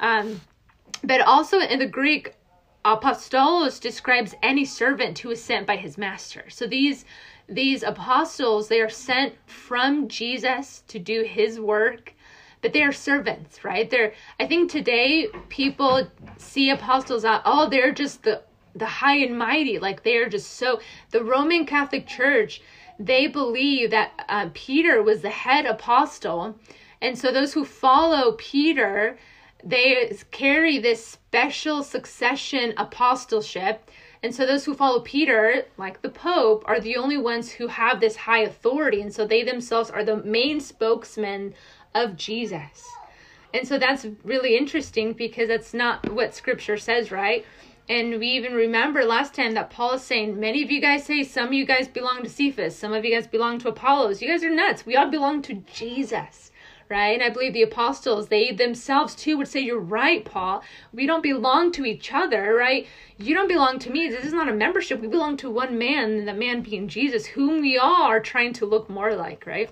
[0.00, 0.40] Um,
[1.02, 2.34] but also in the Greek,
[2.84, 6.48] apostolos describes any servant who is sent by his master.
[6.50, 7.04] So these
[7.46, 12.14] these apostles, they are sent from Jesus to do his work,
[12.62, 13.88] but they are servants, right?
[13.88, 18.42] They're I think today people see apostles out, oh, they're just the
[18.74, 22.60] the high and mighty, like they're just so the Roman Catholic Church
[22.98, 26.56] they believe that uh, Peter was the head apostle.
[27.00, 29.18] And so those who follow Peter,
[29.64, 33.90] they carry this special succession apostleship.
[34.22, 38.00] And so those who follow Peter, like the Pope, are the only ones who have
[38.00, 39.02] this high authority.
[39.02, 41.54] And so they themselves are the main spokesmen
[41.94, 42.84] of Jesus.
[43.52, 47.44] and so that's really interesting because that's not what scripture says, right?
[47.88, 51.22] And we even remember last time that Paul is saying, many of you guys say
[51.22, 54.22] some of you guys belong to Cephas, some of you guys belong to Apollos.
[54.22, 54.86] You guys are nuts.
[54.86, 56.50] We all belong to Jesus,
[56.88, 57.12] right?
[57.12, 60.62] And I believe the apostles, they themselves too would say, You're right, Paul.
[60.94, 62.86] We don't belong to each other, right?
[63.18, 64.08] You don't belong to me.
[64.08, 65.00] This is not a membership.
[65.00, 68.66] We belong to one man, the man being Jesus, whom we all are trying to
[68.66, 69.68] look more like, right?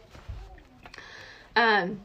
[1.57, 2.01] Um,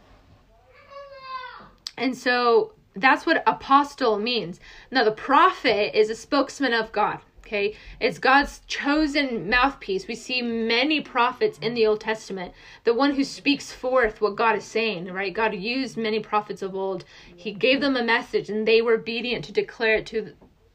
[1.97, 4.59] and so that's what apostle means.
[4.91, 7.19] Now, the prophet is a spokesman of God.
[7.47, 10.05] Okay, it's God's chosen mouthpiece.
[10.05, 14.57] We see many prophets in the Old Testament, the one who speaks forth what God
[14.57, 15.33] is saying, right?
[15.33, 17.05] God used many prophets of old.
[17.33, 20.33] He gave them a message and they were obedient to declare it to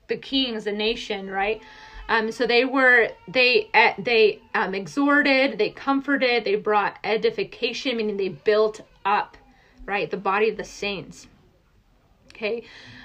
[0.08, 1.60] the kings, the nation, right?
[2.08, 8.16] Um, so they were they uh, they um, exhorted, they comforted, they brought edification, meaning
[8.16, 9.36] they built up,
[9.84, 11.28] right, the body of the saints.
[12.34, 12.64] Okay.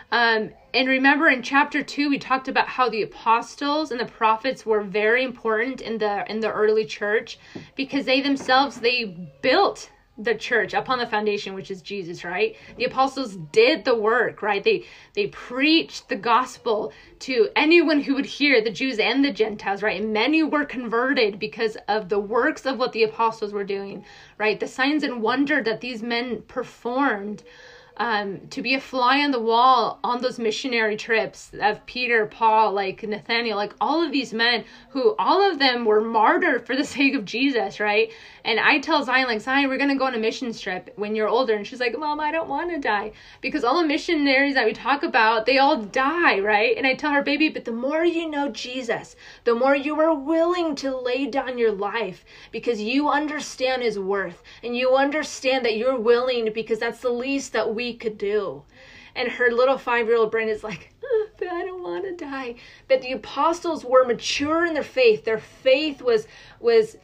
[0.10, 4.66] Um, and remember in chapter two, we talked about how the apostles and the prophets
[4.66, 7.38] were very important in the in the early church
[7.76, 9.04] because they themselves they
[9.42, 12.56] built the church upon the foundation which is Jesus, right?
[12.78, 14.64] The apostles did the work, right?
[14.64, 19.84] They they preached the gospel to anyone who would hear, the Jews and the Gentiles,
[19.84, 20.02] right?
[20.02, 24.06] And many were converted because of the works of what the apostles were doing,
[24.38, 24.58] right?
[24.58, 27.44] The signs and wonder that these men performed
[27.98, 32.72] um, to be a fly on the wall on those missionary trips of Peter, Paul,
[32.72, 36.84] like Nathaniel, like all of these men who all of them were martyred for the
[36.98, 38.12] sake of Jesus, right?
[38.46, 41.16] And I tell Zion, like, Zion, we're going to go on a mission trip when
[41.16, 41.56] you're older.
[41.56, 43.12] And she's like, Mom, I don't want to die.
[43.42, 46.78] Because all the missionaries that we talk about, they all die, right?
[46.78, 50.14] And I tell her, baby, but the more you know Jesus, the more you are
[50.14, 55.76] willing to lay down your life because you understand his worth and you understand that
[55.76, 58.64] you're willing because that's the least that we could do.
[59.16, 62.56] And her little five year old brain is like, oh, I don't want to die.
[62.88, 65.26] But the apostles were mature in their faith.
[65.26, 66.28] Their faith was
[66.60, 66.98] was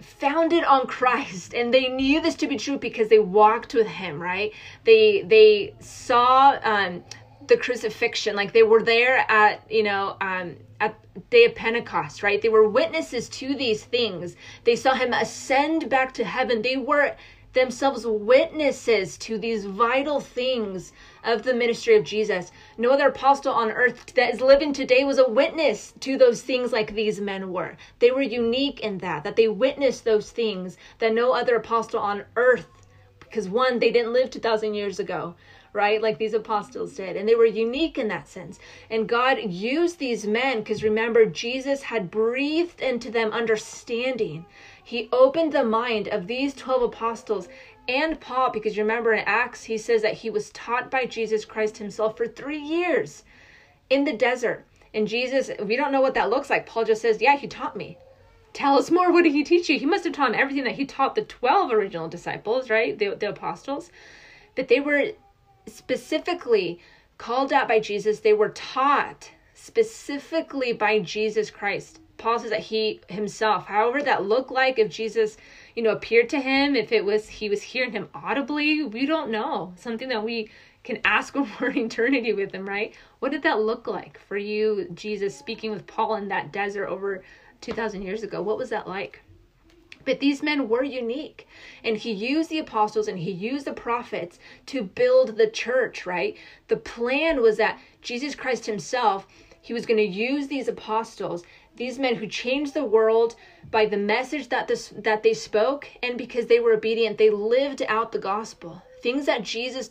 [0.00, 4.20] founded on Christ and they knew this to be true because they walked with him
[4.20, 4.52] right
[4.84, 7.02] they they saw um
[7.48, 10.96] the crucifixion like they were there at you know um at
[11.30, 16.14] day of pentecost right they were witnesses to these things they saw him ascend back
[16.14, 17.16] to heaven they were
[17.52, 20.92] themselves witnesses to these vital things
[21.24, 22.52] of the ministry of Jesus.
[22.76, 26.72] No other apostle on earth that is living today was a witness to those things
[26.72, 27.76] like these men were.
[27.98, 32.24] They were unique in that, that they witnessed those things that no other apostle on
[32.36, 32.66] earth,
[33.20, 35.34] because one, they didn't live 2,000 years ago
[35.72, 36.02] right?
[36.02, 37.16] Like these apostles did.
[37.16, 38.58] And they were unique in that sense.
[38.90, 44.46] And God used these men because remember, Jesus had breathed into them understanding.
[44.88, 47.46] He opened the mind of these 12 apostles
[47.86, 51.76] and Paul, because remember in Acts, he says that he was taught by Jesus Christ
[51.76, 53.22] himself for three years
[53.90, 54.64] in the desert.
[54.94, 56.64] And Jesus, we don't know what that looks like.
[56.64, 57.98] Paul just says, Yeah, he taught me.
[58.54, 59.12] Tell us more.
[59.12, 59.78] What did he teach you?
[59.78, 62.98] He must have taught him everything that he taught the 12 original disciples, right?
[62.98, 63.90] The, the apostles.
[64.56, 65.10] But they were
[65.66, 66.80] specifically
[67.18, 68.20] called out by Jesus.
[68.20, 72.00] They were taught specifically by Jesus Christ.
[72.18, 75.36] Paul says that he himself, however that looked like, if Jesus
[75.78, 79.30] you know, appeared to him, if it was he was hearing him audibly, we don't
[79.30, 79.72] know.
[79.76, 80.50] Something that we
[80.82, 82.92] can ask we're in eternity with him, right?
[83.20, 87.22] What did that look like for you, Jesus, speaking with Paul in that desert over
[87.60, 88.42] 2,000 years ago?
[88.42, 89.22] What was that like?
[90.04, 91.46] But these men were unique.
[91.84, 96.36] And he used the apostles and he used the prophets to build the church, right?
[96.66, 99.28] The plan was that Jesus Christ himself,
[99.60, 101.44] he was going to use these apostles
[101.78, 103.36] these men who changed the world
[103.70, 107.82] by the message that this that they spoke and because they were obedient they lived
[107.88, 108.82] out the gospel.
[109.00, 109.88] Things that jesus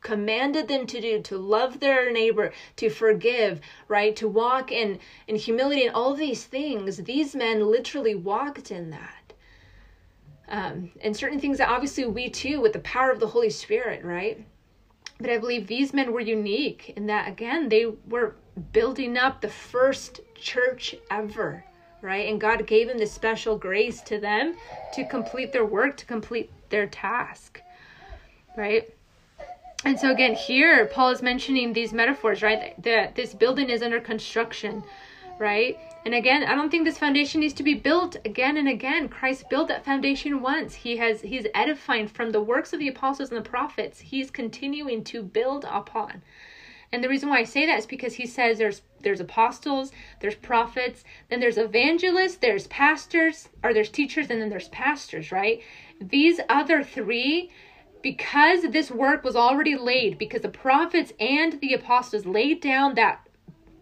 [0.00, 4.14] commanded them to do to love their neighbor to forgive right?
[4.16, 4.98] To walk in
[5.28, 6.98] in humility and all these things.
[6.98, 9.32] These men literally walked in that.
[10.48, 14.04] Um, and certain things that obviously we too with the power of the holy spirit
[14.04, 14.44] right?
[15.20, 18.36] But i believe these men were unique in that again they were
[18.72, 21.64] building up the first church ever,
[22.02, 22.28] right?
[22.28, 24.54] And God gave them this special grace to them
[24.94, 27.60] to complete their work, to complete their task,
[28.56, 28.92] right?
[29.84, 32.80] And so again, here Paul is mentioning these metaphors, right?
[32.82, 34.82] That this building is under construction,
[35.38, 35.78] right?
[36.04, 39.08] And again, I don't think this foundation needs to be built again and again.
[39.08, 40.74] Christ built that foundation once.
[40.74, 44.00] He has he's edifying from the works of the apostles and the prophets.
[44.00, 46.22] He's continuing to build upon.
[46.92, 50.34] And the reason why I say that is because he says there's there's apostles, there's
[50.34, 55.60] prophets, then there's evangelists, there's pastors, or there's teachers, and then there's pastors, right?
[56.00, 57.50] These other three
[58.02, 63.26] because this work was already laid, because the prophets and the apostles laid down that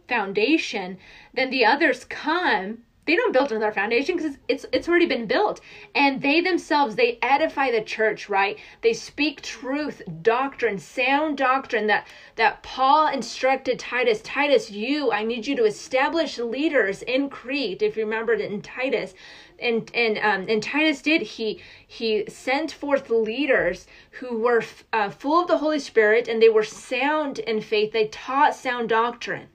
[0.08, 0.98] foundation,
[1.34, 5.60] then the others come they don't build another foundation because it's it's already been built.
[5.94, 8.58] And they themselves they edify the church right?
[8.82, 15.46] They speak truth doctrine sound doctrine that that paul instructed titus titus you i need
[15.46, 19.14] you to establish leaders in crete if you remember it in titus.
[19.58, 21.22] And and um and titus did.
[21.22, 26.48] He he sent forth leaders who were uh, full of the holy spirit and they
[26.48, 27.92] were sound in faith.
[27.92, 29.48] They taught sound doctrine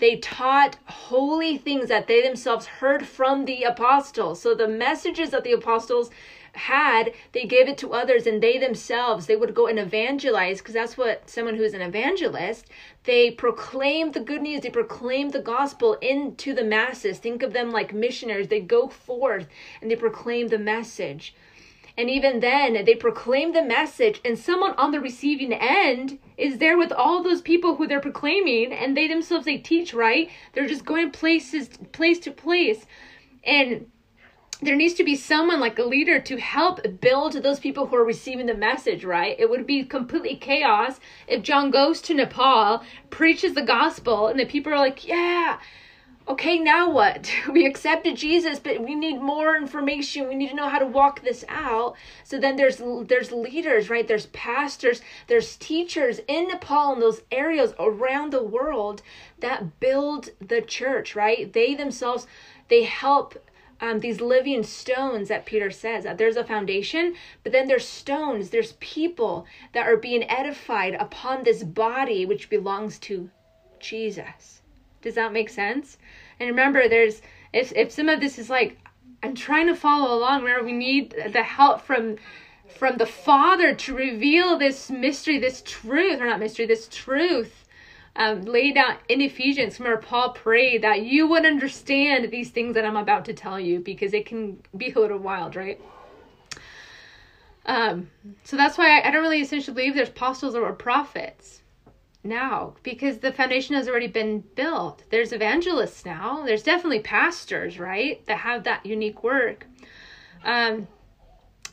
[0.00, 4.40] they taught holy things that they themselves heard from the apostles.
[4.40, 6.10] So the messages that the apostles
[6.52, 10.74] had, they gave it to others and they themselves, they would go and evangelize because
[10.74, 12.66] that's what someone who is an evangelist,
[13.04, 17.18] they proclaim the good news, they proclaim the gospel into the masses.
[17.18, 18.48] Think of them like missionaries.
[18.48, 19.46] They go forth
[19.80, 21.34] and they proclaim the message.
[21.96, 26.78] And even then, they proclaim the message, and someone on the receiving end is there
[26.78, 30.30] with all those people who they're proclaiming, and they themselves they teach, right?
[30.52, 32.86] They're just going places, place to place,
[33.44, 33.86] and
[34.62, 38.04] there needs to be someone like a leader to help build those people who are
[38.04, 39.34] receiving the message, right?
[39.38, 44.44] It would be completely chaos if John goes to Nepal, preaches the gospel, and the
[44.44, 45.58] people are like, yeah,
[46.30, 47.28] okay, now what?
[47.50, 50.28] We accepted Jesus, but we need more information.
[50.28, 51.96] We need to know how to walk this out.
[52.22, 54.06] So then there's there's leaders, right?
[54.06, 59.02] There's pastors, there's teachers in Nepal and those areas around the world
[59.40, 61.52] that build the church, right?
[61.52, 62.28] They themselves
[62.68, 63.36] they help
[63.80, 68.50] um, these living stones that Peter says that there's a foundation, but then there's stones,
[68.50, 73.30] there's people that are being edified upon this body which belongs to
[73.80, 74.60] Jesus.
[75.02, 75.98] Does that make sense?
[76.40, 77.20] And remember, there's
[77.52, 78.78] if if some of this is like
[79.22, 82.16] I'm trying to follow along, where we need the help from
[82.68, 87.66] from the Father to reveal this mystery, this truth, or not mystery, this truth
[88.16, 92.86] um, laid out in Ephesians, where Paul prayed that you would understand these things that
[92.86, 95.80] I'm about to tell you, because it can be a little wild, right?
[97.66, 98.10] Um,
[98.44, 101.59] so that's why I, I don't really essentially believe there's apostles or prophets
[102.22, 105.04] now because the foundation has already been built.
[105.10, 106.44] There's evangelists now.
[106.44, 109.66] There's definitely pastors, right, that have that unique work.
[110.44, 110.88] Um,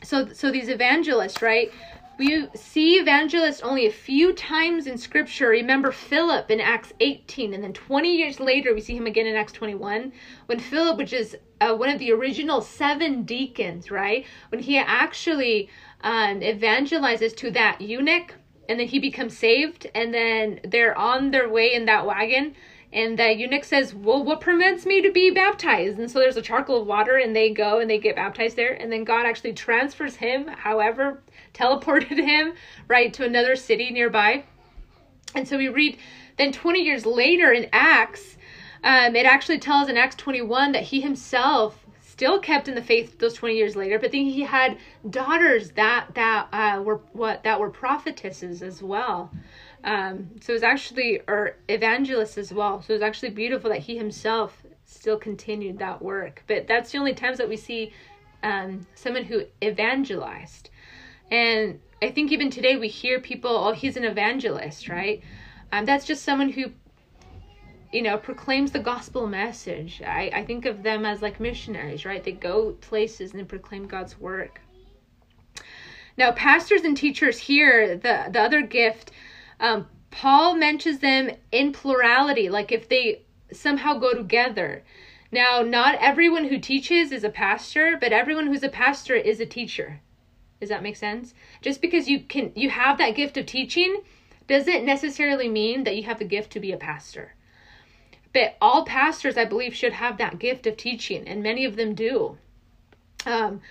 [0.04, 1.72] so so these evangelists, right?
[2.18, 5.50] We see evangelists only a few times in scripture.
[5.50, 9.36] Remember Philip in Acts 18, and then 20 years later, we see him again in
[9.36, 10.12] Acts 21.
[10.48, 14.26] When Philip, which is uh, one of the original seven deacons, right?
[14.50, 15.70] When he actually
[16.02, 18.34] um, evangelizes to that eunuch
[18.70, 22.55] and then he becomes saved and then they're on their way in that wagon
[22.91, 25.99] and the eunuch says well what prevents me to be baptized?
[25.99, 28.74] And so there's a charcoal of water and they go and they get baptized there
[28.74, 31.22] and then god actually transfers him however
[31.53, 32.53] teleported him
[32.88, 34.43] right to another city nearby.
[35.36, 35.97] And so we read
[36.38, 38.38] then 20 years later in acts
[38.84, 41.87] um, it actually tells in acts 21 that he himself
[42.18, 44.76] still kept in the faith those 20 years later but then he had
[45.07, 49.32] daughters that that uh, were what that were prophetesses as well.
[49.84, 52.82] Um, so it was actually or evangelists as well.
[52.82, 56.43] So it was actually beautiful that he himself still continued that work.
[56.47, 57.93] But that's the only times that we see
[58.41, 60.70] um, someone who evangelized.
[61.30, 65.22] And i think even today we hear people oh he's an evangelist right?
[65.72, 66.72] Um, that's just someone who
[67.92, 70.02] you know, proclaims the gospel message.
[70.06, 72.24] I, I think of them as like missionaries, right?
[72.24, 74.62] They go places and proclaim God's work.
[76.18, 79.12] Now, pastors and teachers here, the, the other gift,
[79.60, 83.22] um, Paul mentions them in plurality, like if they
[83.52, 84.84] somehow go together.
[85.32, 89.46] Now, not everyone who teaches is a pastor, but everyone who's a pastor is a
[89.46, 90.02] teacher.
[90.60, 91.34] Does that make sense?
[91.62, 94.02] Just because you can you have that gift of teaching
[94.48, 97.36] doesn't necessarily mean that you have the gift to be a pastor.
[98.34, 101.96] But all pastors, I believe, should have that gift of teaching, and many of them
[101.96, 102.38] do.
[103.26, 103.62] Um,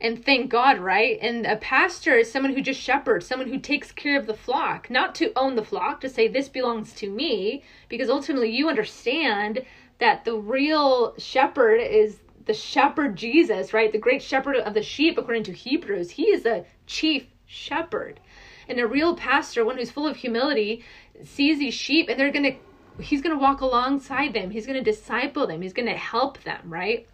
[0.00, 1.18] and thank God, right?
[1.22, 4.90] And a pastor is someone who just shepherds, someone who takes care of the flock,
[4.90, 9.64] not to own the flock, to say this belongs to me, because ultimately you understand
[9.98, 13.90] that the real shepherd is the shepherd Jesus, right?
[13.90, 16.10] The great shepherd of the sheep, according to Hebrews.
[16.10, 18.20] He is a chief shepherd.
[18.68, 20.84] And a real pastor, one who's full of humility,
[21.24, 22.56] sees these sheep and they're going to
[23.00, 24.50] he's going to walk alongside them.
[24.50, 25.62] He's going to disciple them.
[25.62, 27.06] He's going to help them right?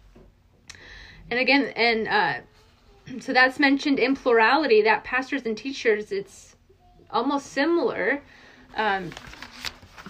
[1.29, 6.55] And again and uh so that's mentioned in plurality that pastors and teachers it's
[7.09, 8.21] almost similar
[8.75, 9.09] um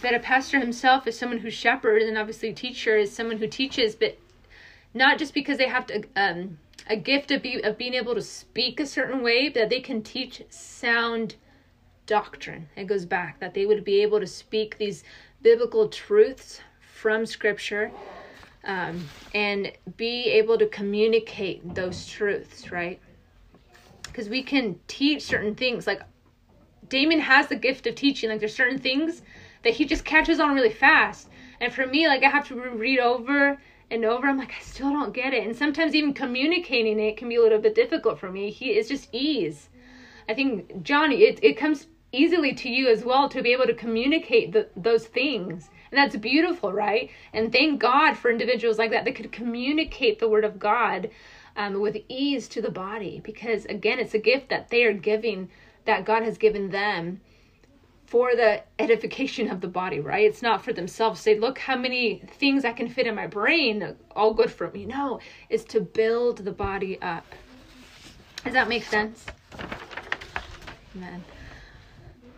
[0.02, 3.48] that a pastor himself is someone who's shepherd and obviously a teacher is someone who
[3.48, 4.18] teaches but
[4.94, 6.58] not just because they have to um
[6.88, 10.02] a gift of, be, of being able to speak a certain way that they can
[10.02, 11.36] teach sound
[12.06, 12.68] doctrine.
[12.76, 15.04] It goes back that they would be able to speak these
[15.44, 17.92] biblical truths from Scripture
[18.64, 23.00] um, and be able to communicate those truths, right?
[24.04, 25.86] Because we can teach certain things.
[25.86, 26.02] Like
[26.88, 28.30] Damon has the gift of teaching.
[28.30, 29.22] Like there's certain things
[29.64, 31.30] that he just catches on really fast.
[31.60, 33.58] And for me, like I have to read over
[33.92, 34.28] and over.
[34.28, 35.46] I'm like, I still don't get it.
[35.46, 38.50] And sometimes even communicating it can be a little bit difficult for me.
[38.50, 39.70] He it's just ease.
[40.30, 43.74] I think Johnny, it, it comes easily to you as well to be able to
[43.74, 45.70] communicate the, those things.
[45.92, 47.10] And that's beautiful, right?
[47.34, 51.10] And thank God for individuals like that that could communicate the word of God
[51.58, 53.20] um, with ease to the body.
[53.24, 55.50] Because again, it's a gift that they are giving,
[55.86, 57.20] that God has given them
[58.06, 60.26] for the edification of the body, right?
[60.26, 61.20] It's not for themselves.
[61.20, 64.86] Say, look how many things I can fit in my brain, all good for me.
[64.86, 67.26] No, it's to build the body up.
[68.44, 69.26] Does that make sense?
[70.96, 71.24] Amen.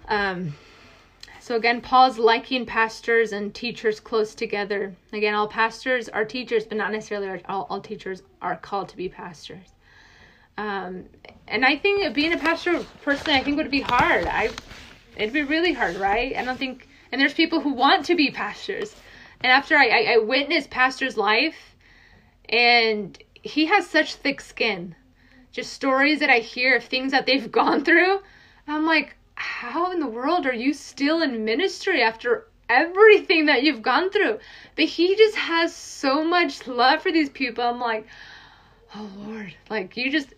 [0.07, 0.53] Um,
[1.39, 4.95] so again, Paul's liking pastors and teachers close together.
[5.13, 9.09] Again, all pastors are teachers, but not necessarily all, all teachers are called to be
[9.09, 9.67] pastors.
[10.57, 11.05] Um,
[11.47, 14.25] and I think being a pastor, personally, I think would be hard.
[14.25, 14.49] I,
[15.15, 16.35] it'd be really hard, right?
[16.35, 18.95] I don't think, and there's people who want to be pastors.
[19.41, 21.75] And after I, I, I witnessed pastor's life,
[22.49, 24.95] and he has such thick skin.
[25.51, 28.21] Just stories that I hear of things that they've gone through.
[28.67, 33.81] I'm like, how in the world are you still in ministry after everything that you've
[33.81, 34.39] gone through?
[34.75, 37.63] But he just has so much love for these people.
[37.63, 38.07] I'm like,
[38.95, 40.33] oh Lord, like you just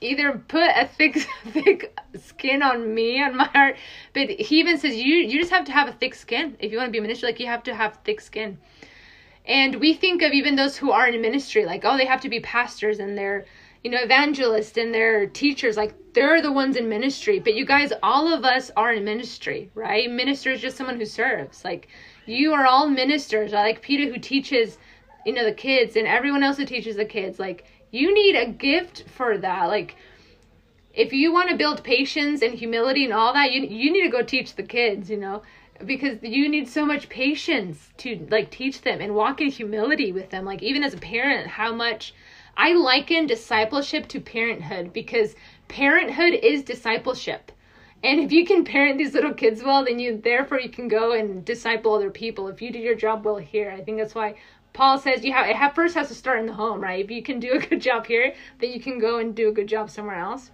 [0.00, 1.16] either put a thick
[1.48, 3.76] thick skin on me on my heart
[4.12, 6.76] but he even says you you just have to have a thick skin if you
[6.76, 8.58] want to be a minister like you have to have thick skin
[9.46, 12.28] and we think of even those who are in ministry like oh they have to
[12.28, 13.46] be pastors and they're
[13.84, 17.38] you know, evangelists and their teachers, like they're the ones in ministry.
[17.38, 20.10] But you guys, all of us are in ministry, right?
[20.10, 21.64] Minister is just someone who serves.
[21.64, 21.88] Like
[22.26, 23.52] you are all ministers.
[23.52, 24.78] I like Peter who teaches,
[25.24, 27.38] you know, the kids and everyone else who teaches the kids.
[27.38, 29.64] Like you need a gift for that.
[29.66, 29.96] Like
[30.94, 34.10] if you want to build patience and humility and all that, you you need to
[34.10, 35.42] go teach the kids, you know
[35.84, 40.30] because you need so much patience to like teach them and walk in humility with
[40.30, 42.14] them like even as a parent how much
[42.56, 45.34] I liken discipleship to parenthood because
[45.68, 47.52] parenthood is discipleship.
[48.02, 51.12] And if you can parent these little kids well, then you therefore you can go
[51.12, 52.48] and disciple other people.
[52.48, 54.36] If you do your job well here, I think that's why
[54.72, 57.04] Paul says you have it first has to start in the home, right?
[57.04, 59.52] If you can do a good job here, then you can go and do a
[59.52, 60.50] good job somewhere else.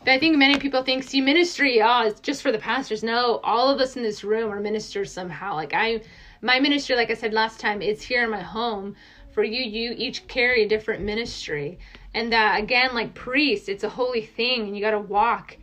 [0.00, 3.02] But I think many people think, see, ministry, oh, it's just for the pastors.
[3.02, 5.54] No, all of us in this room are ministers somehow.
[5.54, 6.00] Like I,
[6.40, 8.96] my ministry, like I said last time, it's here in my home
[9.32, 11.78] for you you each carry a different ministry.
[12.14, 15.56] And that again like priests it's a holy thing and you got to walk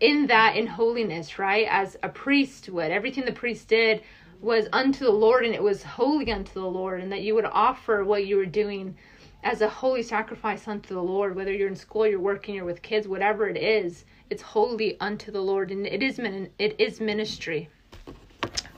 [0.00, 1.66] in that in holiness right?
[1.70, 2.90] As a priest would.
[2.90, 4.02] Everything the priest did
[4.40, 7.00] was unto the lord and it was holy unto the lord.
[7.00, 8.96] And that you would offer what you were doing
[9.44, 12.82] as a holy sacrifice unto the lord whether you're in school you're working you're with
[12.82, 17.00] kids whatever it is it's holy unto the lord and it is min- it is
[17.00, 17.68] ministry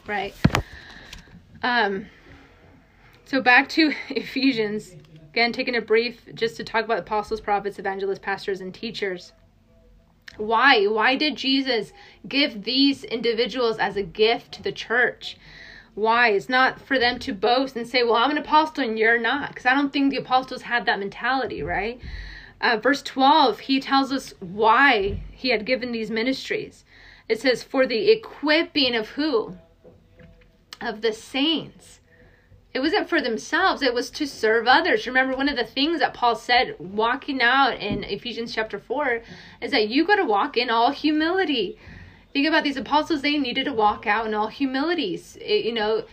[0.06, 0.34] right?
[1.62, 2.06] Um
[3.30, 4.96] so back to Ephesians.
[5.30, 9.32] Again, taking a brief just to talk about apostles, prophets, evangelists, pastors, and teachers.
[10.36, 10.86] Why?
[10.86, 11.92] Why did Jesus
[12.26, 15.36] give these individuals as a gift to the church?
[15.94, 16.30] Why?
[16.30, 19.50] It's not for them to boast and say, well, I'm an apostle and you're not.
[19.50, 22.00] Because I don't think the apostles had that mentality, right?
[22.60, 26.84] Uh, verse 12, he tells us why he had given these ministries.
[27.28, 29.56] It says, for the equipping of who?
[30.80, 31.99] Of the saints
[32.72, 35.06] it wasn't for themselves it was to serve others.
[35.06, 39.22] Remember one of the things that paul said walking out in ephesians chapter 4
[39.60, 41.76] is that you got to walk in all humility.
[42.32, 45.36] Think about these apostles they needed to walk out in all humilities.
[45.40, 46.04] It, you know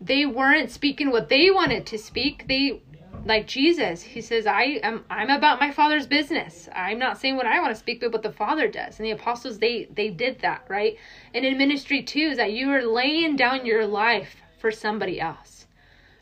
[0.00, 2.46] they weren't speaking what they wanted to speak.
[2.48, 2.80] They
[3.24, 6.68] like jesus he says i am i'm about my father's business.
[6.74, 8.98] I'm not saying what i want to speak but what the father does.
[8.98, 10.96] And the apostles they they did that right?
[11.34, 15.55] And in ministry too is that you are laying down your life for somebody else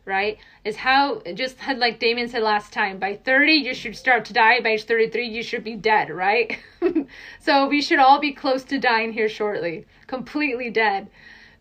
[0.04, 0.38] right?
[0.64, 4.32] Is how just had like Damien said last time, by 30 you should start to
[4.32, 6.58] die, by age 33 you should be dead, right?
[7.40, 11.08] so we should all be close to dying here shortly, completely dead.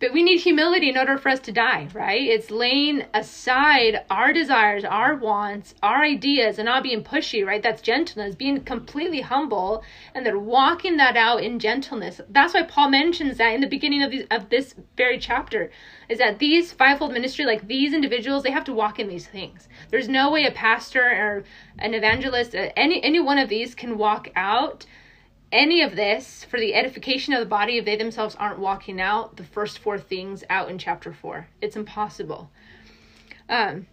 [0.04, 2.22] But we need humility in order for us to die, right?
[2.22, 7.64] It's laying aside our desires, our wants, our ideas, and not being pushy, right?
[7.64, 9.82] That's gentleness, being completely humble,
[10.14, 12.20] and then walking that out in gentleness.
[12.28, 15.72] That's why Paul mentions that in the beginning of, these, of this very chapter,
[16.10, 19.70] is that these fivefold ministry, like these individuals, they have to walk in these things.
[19.90, 21.46] There's no way a pastor or
[21.80, 24.86] an evangelist, uh, any any one of these can walk out
[25.54, 29.38] any of this for the edification of the body if they themselves aren't walking out
[29.38, 32.50] the first four things out in chapter 4 it's impossible.
[33.48, 33.88] Um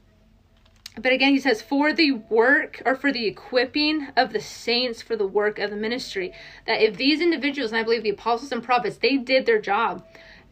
[0.96, 5.14] but again he says for the work or for the equipping of the saints for
[5.14, 6.32] the work of the ministry
[6.66, 10.04] that if these individuals and i believe the apostles and prophets they did their job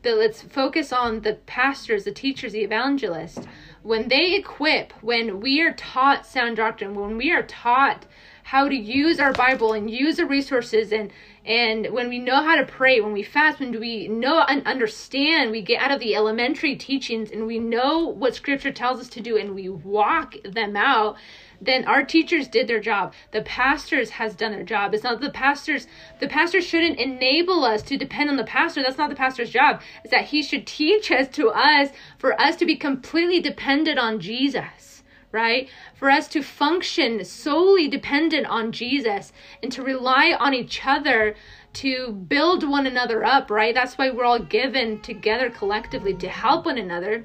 [0.03, 3.47] but let's focus on the pastors the teachers the evangelists.
[3.83, 8.07] When they equip when we are taught sound doctrine when we are taught
[8.49, 11.13] how to use our Bible and use the resources and
[11.45, 14.67] and when we know how to pray, when we fast, when do we know and
[14.67, 19.09] understand, we get out of the elementary teachings and we know what scripture tells us
[19.11, 21.17] to do and we walk them out,
[21.61, 23.13] then our teachers did their job.
[23.33, 24.95] The pastors has done their job.
[24.95, 25.87] It's not the pastors
[26.19, 28.83] the pastor shouldn't enable us to depend on the pastor.
[28.83, 29.83] That's not the pastor's job.
[30.05, 34.21] It's that he should teach us to us for us to be completely dependent on
[34.21, 34.88] Jesus
[35.33, 35.69] right?
[35.95, 41.35] For us to function solely dependent on Jesus and to rely on each other
[41.75, 43.75] to build one another up, right?
[43.75, 47.25] That's why we're all given together collectively to help one another.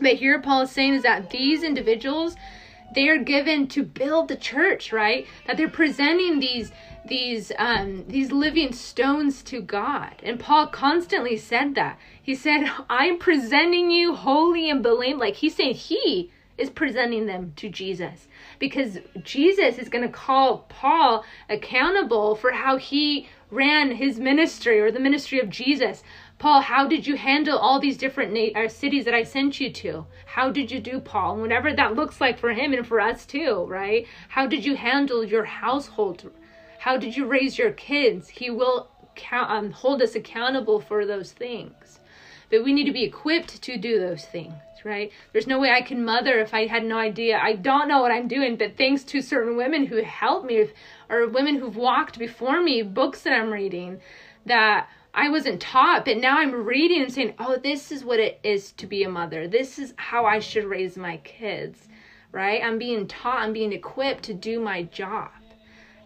[0.00, 2.36] But here Paul is saying is that these individuals,
[2.90, 5.26] they are given to build the church, right?
[5.46, 6.70] That they're presenting these
[7.04, 10.14] these um these living stones to God.
[10.22, 11.98] And Paul constantly said that.
[12.20, 15.20] He said, I'm presenting you holy and blameless.
[15.20, 18.28] Like he's saying he is presenting them to Jesus
[18.58, 24.90] because Jesus is going to call Paul accountable for how he ran his ministry or
[24.90, 26.02] the ministry of Jesus.
[26.38, 29.70] Paul, how did you handle all these different na- uh, cities that I sent you
[29.72, 30.06] to?
[30.26, 31.36] How did you do, Paul?
[31.36, 34.06] Whatever that looks like for him and for us too, right?
[34.28, 36.30] How did you handle your household?
[36.78, 38.28] How did you raise your kids?
[38.28, 42.00] He will count, um, hold us accountable for those things.
[42.50, 44.54] But we need to be equipped to do those things
[44.86, 45.12] right?
[45.32, 47.38] There's no way I can mother if I had no idea.
[47.38, 50.68] I don't know what I'm doing, but thanks to certain women who helped me
[51.10, 54.00] or women who've walked before me, books that I'm reading
[54.46, 58.38] that I wasn't taught, but now I'm reading and saying, oh, this is what it
[58.44, 59.48] is to be a mother.
[59.48, 61.88] This is how I should raise my kids,
[62.32, 62.62] right?
[62.62, 65.30] I'm being taught, I'm being equipped to do my job.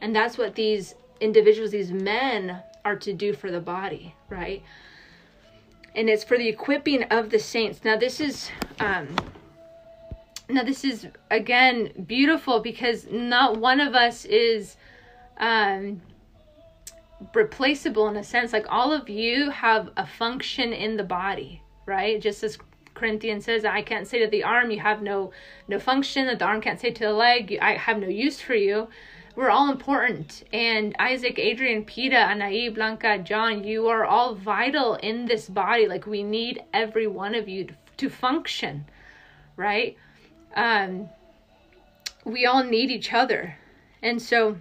[0.01, 4.63] And that's what these individuals, these men, are to do for the body, right?
[5.95, 7.85] And it's for the equipping of the saints.
[7.85, 9.09] Now this is um
[10.49, 14.77] now this is again beautiful because not one of us is
[15.39, 16.01] um
[17.35, 22.21] replaceable in a sense like all of you have a function in the body, right?
[22.21, 22.59] Just as
[22.95, 25.33] Corinthians says, I can't say to the arm, you have no
[25.69, 28.55] no function, that the arm can't say to the leg, I have no use for
[28.55, 28.89] you
[29.41, 30.45] we're all important.
[30.53, 35.89] And Isaac, Adrian, Pita, Anai, Blanca, John, you are all vital in this body.
[35.89, 38.85] Like we need every one of you to, to function,
[39.57, 39.97] right?
[40.55, 41.09] Um,
[42.27, 43.57] we all need each other.
[44.03, 44.59] And so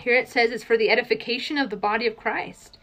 [0.00, 2.78] here it says it's for the edification of the body of Christ.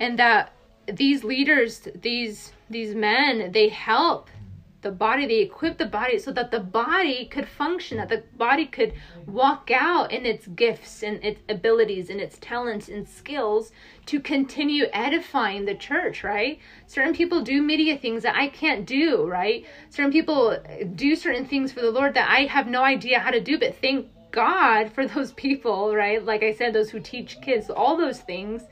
[0.00, 0.52] And that
[0.92, 4.28] these leaders, these these men, they help
[4.80, 8.64] the body they equipped the body so that the body could function that the body
[8.64, 8.92] could
[9.26, 13.72] walk out in its gifts and its abilities and its talents and skills
[14.06, 16.58] to continue edifying the church right?
[16.86, 19.64] Certain people do media things that i can't do right?
[19.90, 20.56] Certain people
[20.94, 23.76] do certain things for the lord that i have no idea how to do but
[23.76, 26.24] thank god for those people right?
[26.24, 28.62] Like i said those who teach kids all those things.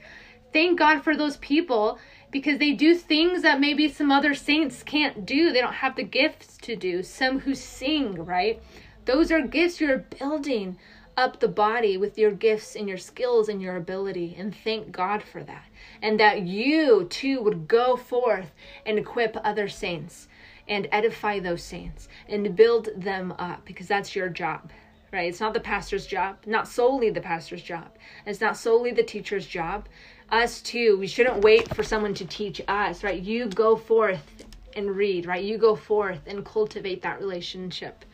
[0.52, 1.98] Thank god for those people
[2.36, 5.50] because they do things that maybe some other saints can't do.
[5.50, 7.02] They don't have the gifts to do.
[7.02, 8.62] Some who sing, right?
[9.06, 10.76] Those are gifts you're building
[11.16, 14.36] up the body with your gifts and your skills and your ability.
[14.38, 15.64] And thank God for that.
[16.02, 18.52] And that you too would go forth
[18.84, 20.28] and equip other saints
[20.68, 24.70] and edify those saints and build them up because that's your job
[25.12, 25.28] right?
[25.28, 27.88] It's not the pastor's job, not solely the pastor's job.
[28.26, 29.88] It's not solely the teacher's job
[30.30, 30.98] us too.
[30.98, 33.20] We shouldn't wait for someone to teach us right?
[33.20, 35.44] You go forth and read right?
[35.44, 38.04] You go forth and cultivate that relationship.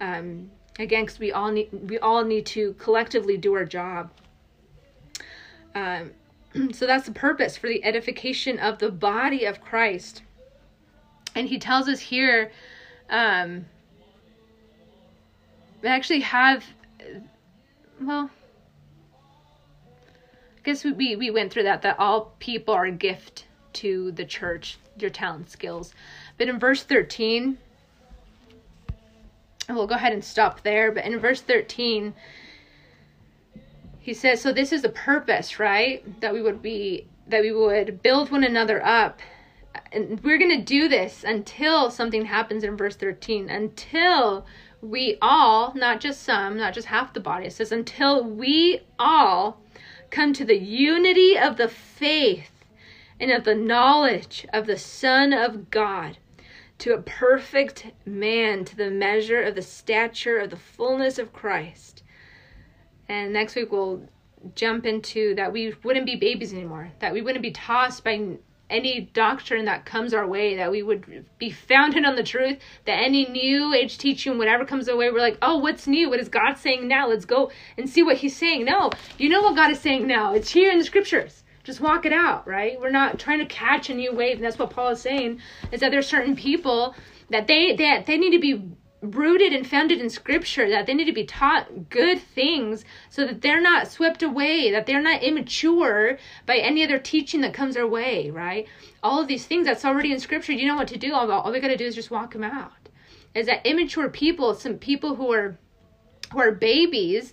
[0.00, 4.10] Um, again because we all need we all need to collectively do our job.
[5.74, 6.12] Um,
[6.72, 10.22] so that's the purpose for the edification of the body of christ.
[11.34, 12.50] And he tells us here
[13.10, 13.66] um,
[15.82, 16.64] we actually have
[18.00, 18.30] well
[20.66, 24.78] guess we, we went through that that all people are a gift to the church,
[24.98, 25.94] your talent skills.
[26.36, 27.56] But in verse 13,
[29.68, 30.90] we'll go ahead and stop there.
[30.90, 32.14] But in verse 13,
[34.00, 36.20] he says, So this is the purpose, right?
[36.20, 39.20] That we would be, that we would build one another up.
[39.92, 44.46] And we're going to do this until something happens in verse 13, until
[44.82, 49.60] we all, not just some, not just half the body, it says, until we all
[50.16, 52.64] come to the unity of the faith
[53.20, 56.16] and of the knowledge of the Son of God,
[56.78, 62.02] to a perfect man, to the measure of the stature of the fullness of Christ.
[63.06, 64.08] And next week we'll
[64.54, 68.38] jump into that we wouldn't be babies anymore, that we wouldn't be tossed by
[68.68, 72.98] any doctrine that comes our way, that we would be founded on the truth, that
[72.98, 76.10] any new age teaching, whatever comes our way, we're like, oh, what's new?
[76.10, 77.08] What is God saying now?
[77.08, 78.64] Let's go and see what He's saying.
[78.64, 80.34] No, you know what God is saying now.
[80.34, 81.44] It's here in the scriptures.
[81.62, 82.80] Just walk it out, right?
[82.80, 84.36] We're not trying to catch a new wave.
[84.36, 85.40] And that's what Paul is saying,
[85.72, 86.94] is that there's certain people
[87.30, 88.62] that they that they need to be
[89.14, 93.40] rooted and founded in scripture that they need to be taught good things so that
[93.40, 97.86] they're not swept away that they're not immature by any other teaching that comes their
[97.86, 98.66] way right
[99.02, 101.52] all of these things that's already in scripture you know what to do all, all
[101.52, 102.72] we got to do is just walk them out
[103.34, 105.58] is that immature people some people who are
[106.32, 107.32] who are babies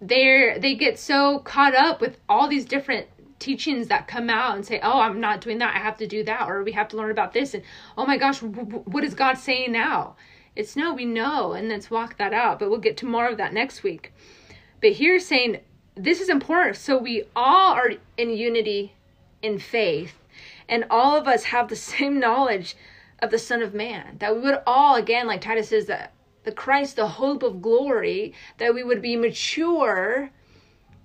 [0.00, 3.06] they're they get so caught up with all these different
[3.38, 5.74] teachings that come out and say, "Oh, I'm not doing that.
[5.74, 7.62] I have to do that," or we have to learn about this, and
[7.96, 10.16] oh my gosh, what is God saying now?
[10.56, 12.58] It's no, we know, and let's walk that out.
[12.58, 14.12] But we'll get to more of that next week.
[14.80, 15.60] But here saying
[15.96, 16.76] this is important.
[16.76, 18.94] So we all are in unity
[19.42, 20.14] in faith,
[20.68, 22.76] and all of us have the same knowledge
[23.20, 24.16] of the Son of Man.
[24.18, 26.12] That we would all, again, like Titus says, that
[26.44, 30.30] the Christ, the hope of glory, that we would be mature,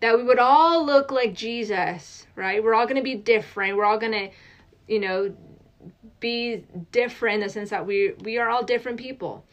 [0.02, 2.64] that we would all look like Jesus, right?
[2.64, 3.78] We're all going to be different.
[3.78, 4.30] We're all going to,
[4.88, 5.34] you know,
[6.20, 9.46] be different in the sense that we we are all different people.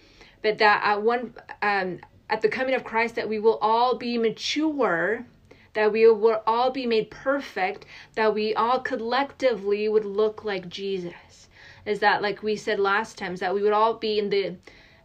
[0.42, 4.18] But that at one um at the coming of christ that we will all be
[4.18, 5.24] mature
[5.74, 11.48] that we will all be made perfect that we all collectively would look like jesus.
[11.84, 14.56] Is that like we said last time is that we would all be in the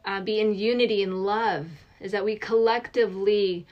[0.03, 1.67] uh, be in unity and love.
[1.99, 3.67] Is that we collectively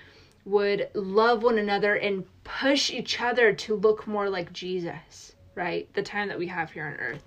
[0.46, 5.94] would love one another and push each other to look more like jesus right?
[5.94, 7.24] The time that we have here on earth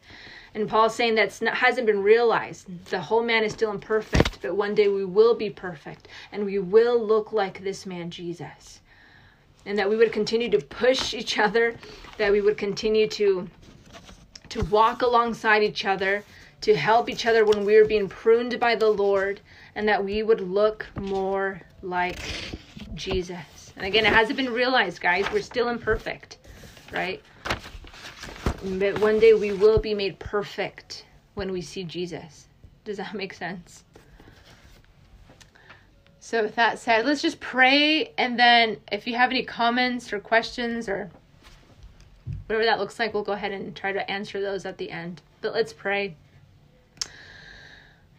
[0.54, 2.66] and Paul's saying that hasn't been realized.
[2.90, 6.58] The whole man is still imperfect, but one day we will be perfect and we
[6.58, 8.80] will look like this man, Jesus.
[9.64, 11.76] And that we would continue to push each other,
[12.18, 13.48] that we would continue to
[14.50, 16.26] to walk alongside each other,
[16.60, 19.40] to help each other when we are being pruned by the Lord,
[19.74, 22.34] and that we would look more like
[22.94, 23.72] Jesus.
[23.76, 25.30] And again, it hasn't been realized, guys.
[25.30, 26.36] We're still imperfect,
[26.90, 27.24] right?
[28.64, 31.04] But one day we will be made perfect
[31.34, 32.46] when we see Jesus.
[32.84, 33.84] Does that make sense?
[36.20, 38.12] So, with that said, let's just pray.
[38.16, 41.10] And then, if you have any comments or questions or
[42.46, 45.20] whatever that looks like, we'll go ahead and try to answer those at the end.
[45.40, 46.14] But let's pray.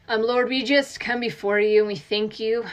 [0.10, 2.66] Um, Lord, we just come before you and we thank you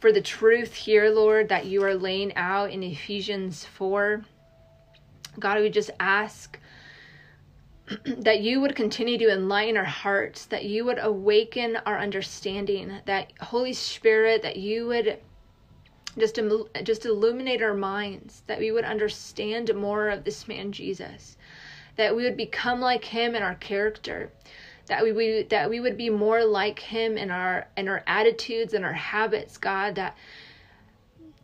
[0.00, 4.24] for the truth here, Lord, that you are laying out in Ephesians 4.
[5.38, 6.58] God, we just ask
[8.04, 13.32] that you would continue to enlighten our hearts, that you would awaken our understanding, that
[13.40, 15.18] Holy Spirit, that you would
[16.16, 16.38] just
[16.84, 21.36] just illuminate our minds, that we would understand more of this man Jesus,
[21.96, 24.30] that we would become like him in our character,
[24.86, 28.74] that we, we that we would be more like him in our in our attitudes
[28.74, 30.16] and our habits, God, that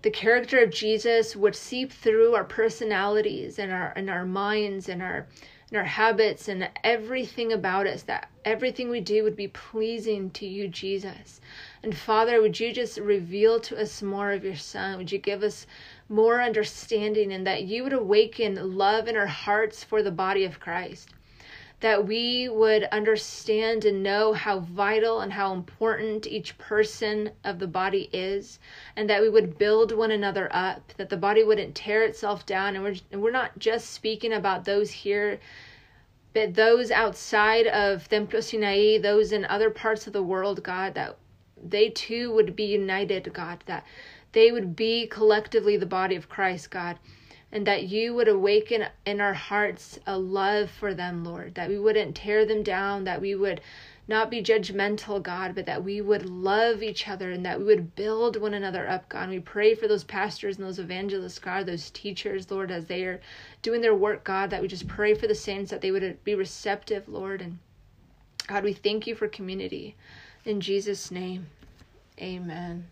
[0.02, 5.02] the character of Jesus would seep through our personalities and our and our minds and
[5.02, 5.26] our
[5.70, 10.46] and our habits and everything about us, that everything we do would be pleasing to
[10.46, 11.40] you, Jesus.
[11.82, 14.98] And Father, would you just reveal to us more of your Son?
[14.98, 15.66] Would you give us
[16.08, 20.58] more understanding and that you would awaken love in our hearts for the body of
[20.58, 21.10] Christ?
[21.80, 27.66] That we would understand and know how vital and how important each person of the
[27.66, 28.58] body is,
[28.96, 32.74] and that we would build one another up, that the body wouldn't tear itself down.
[32.76, 35.40] And we're, and we're not just speaking about those here
[36.32, 41.16] but those outside of Templo Sinai, those in other parts of the world, God, that
[41.60, 43.84] they too would be united, God, that
[44.32, 46.98] they would be collectively the body of Christ, God,
[47.52, 51.78] and that you would awaken in our hearts a love for them, Lord, that we
[51.78, 53.60] wouldn't tear them down, that we would
[54.06, 57.94] not be judgmental, God, but that we would love each other and that we would
[57.94, 59.24] build one another up, God.
[59.24, 63.04] And we pray for those pastors and those evangelists, God, those teachers, Lord, as they
[63.04, 63.20] are
[63.62, 66.34] doing their work, God, that we just pray for the saints that they would be
[66.34, 67.40] receptive, Lord.
[67.40, 67.58] And
[68.46, 69.94] God, we thank you for community.
[70.44, 71.46] In Jesus' name,
[72.20, 72.88] amen.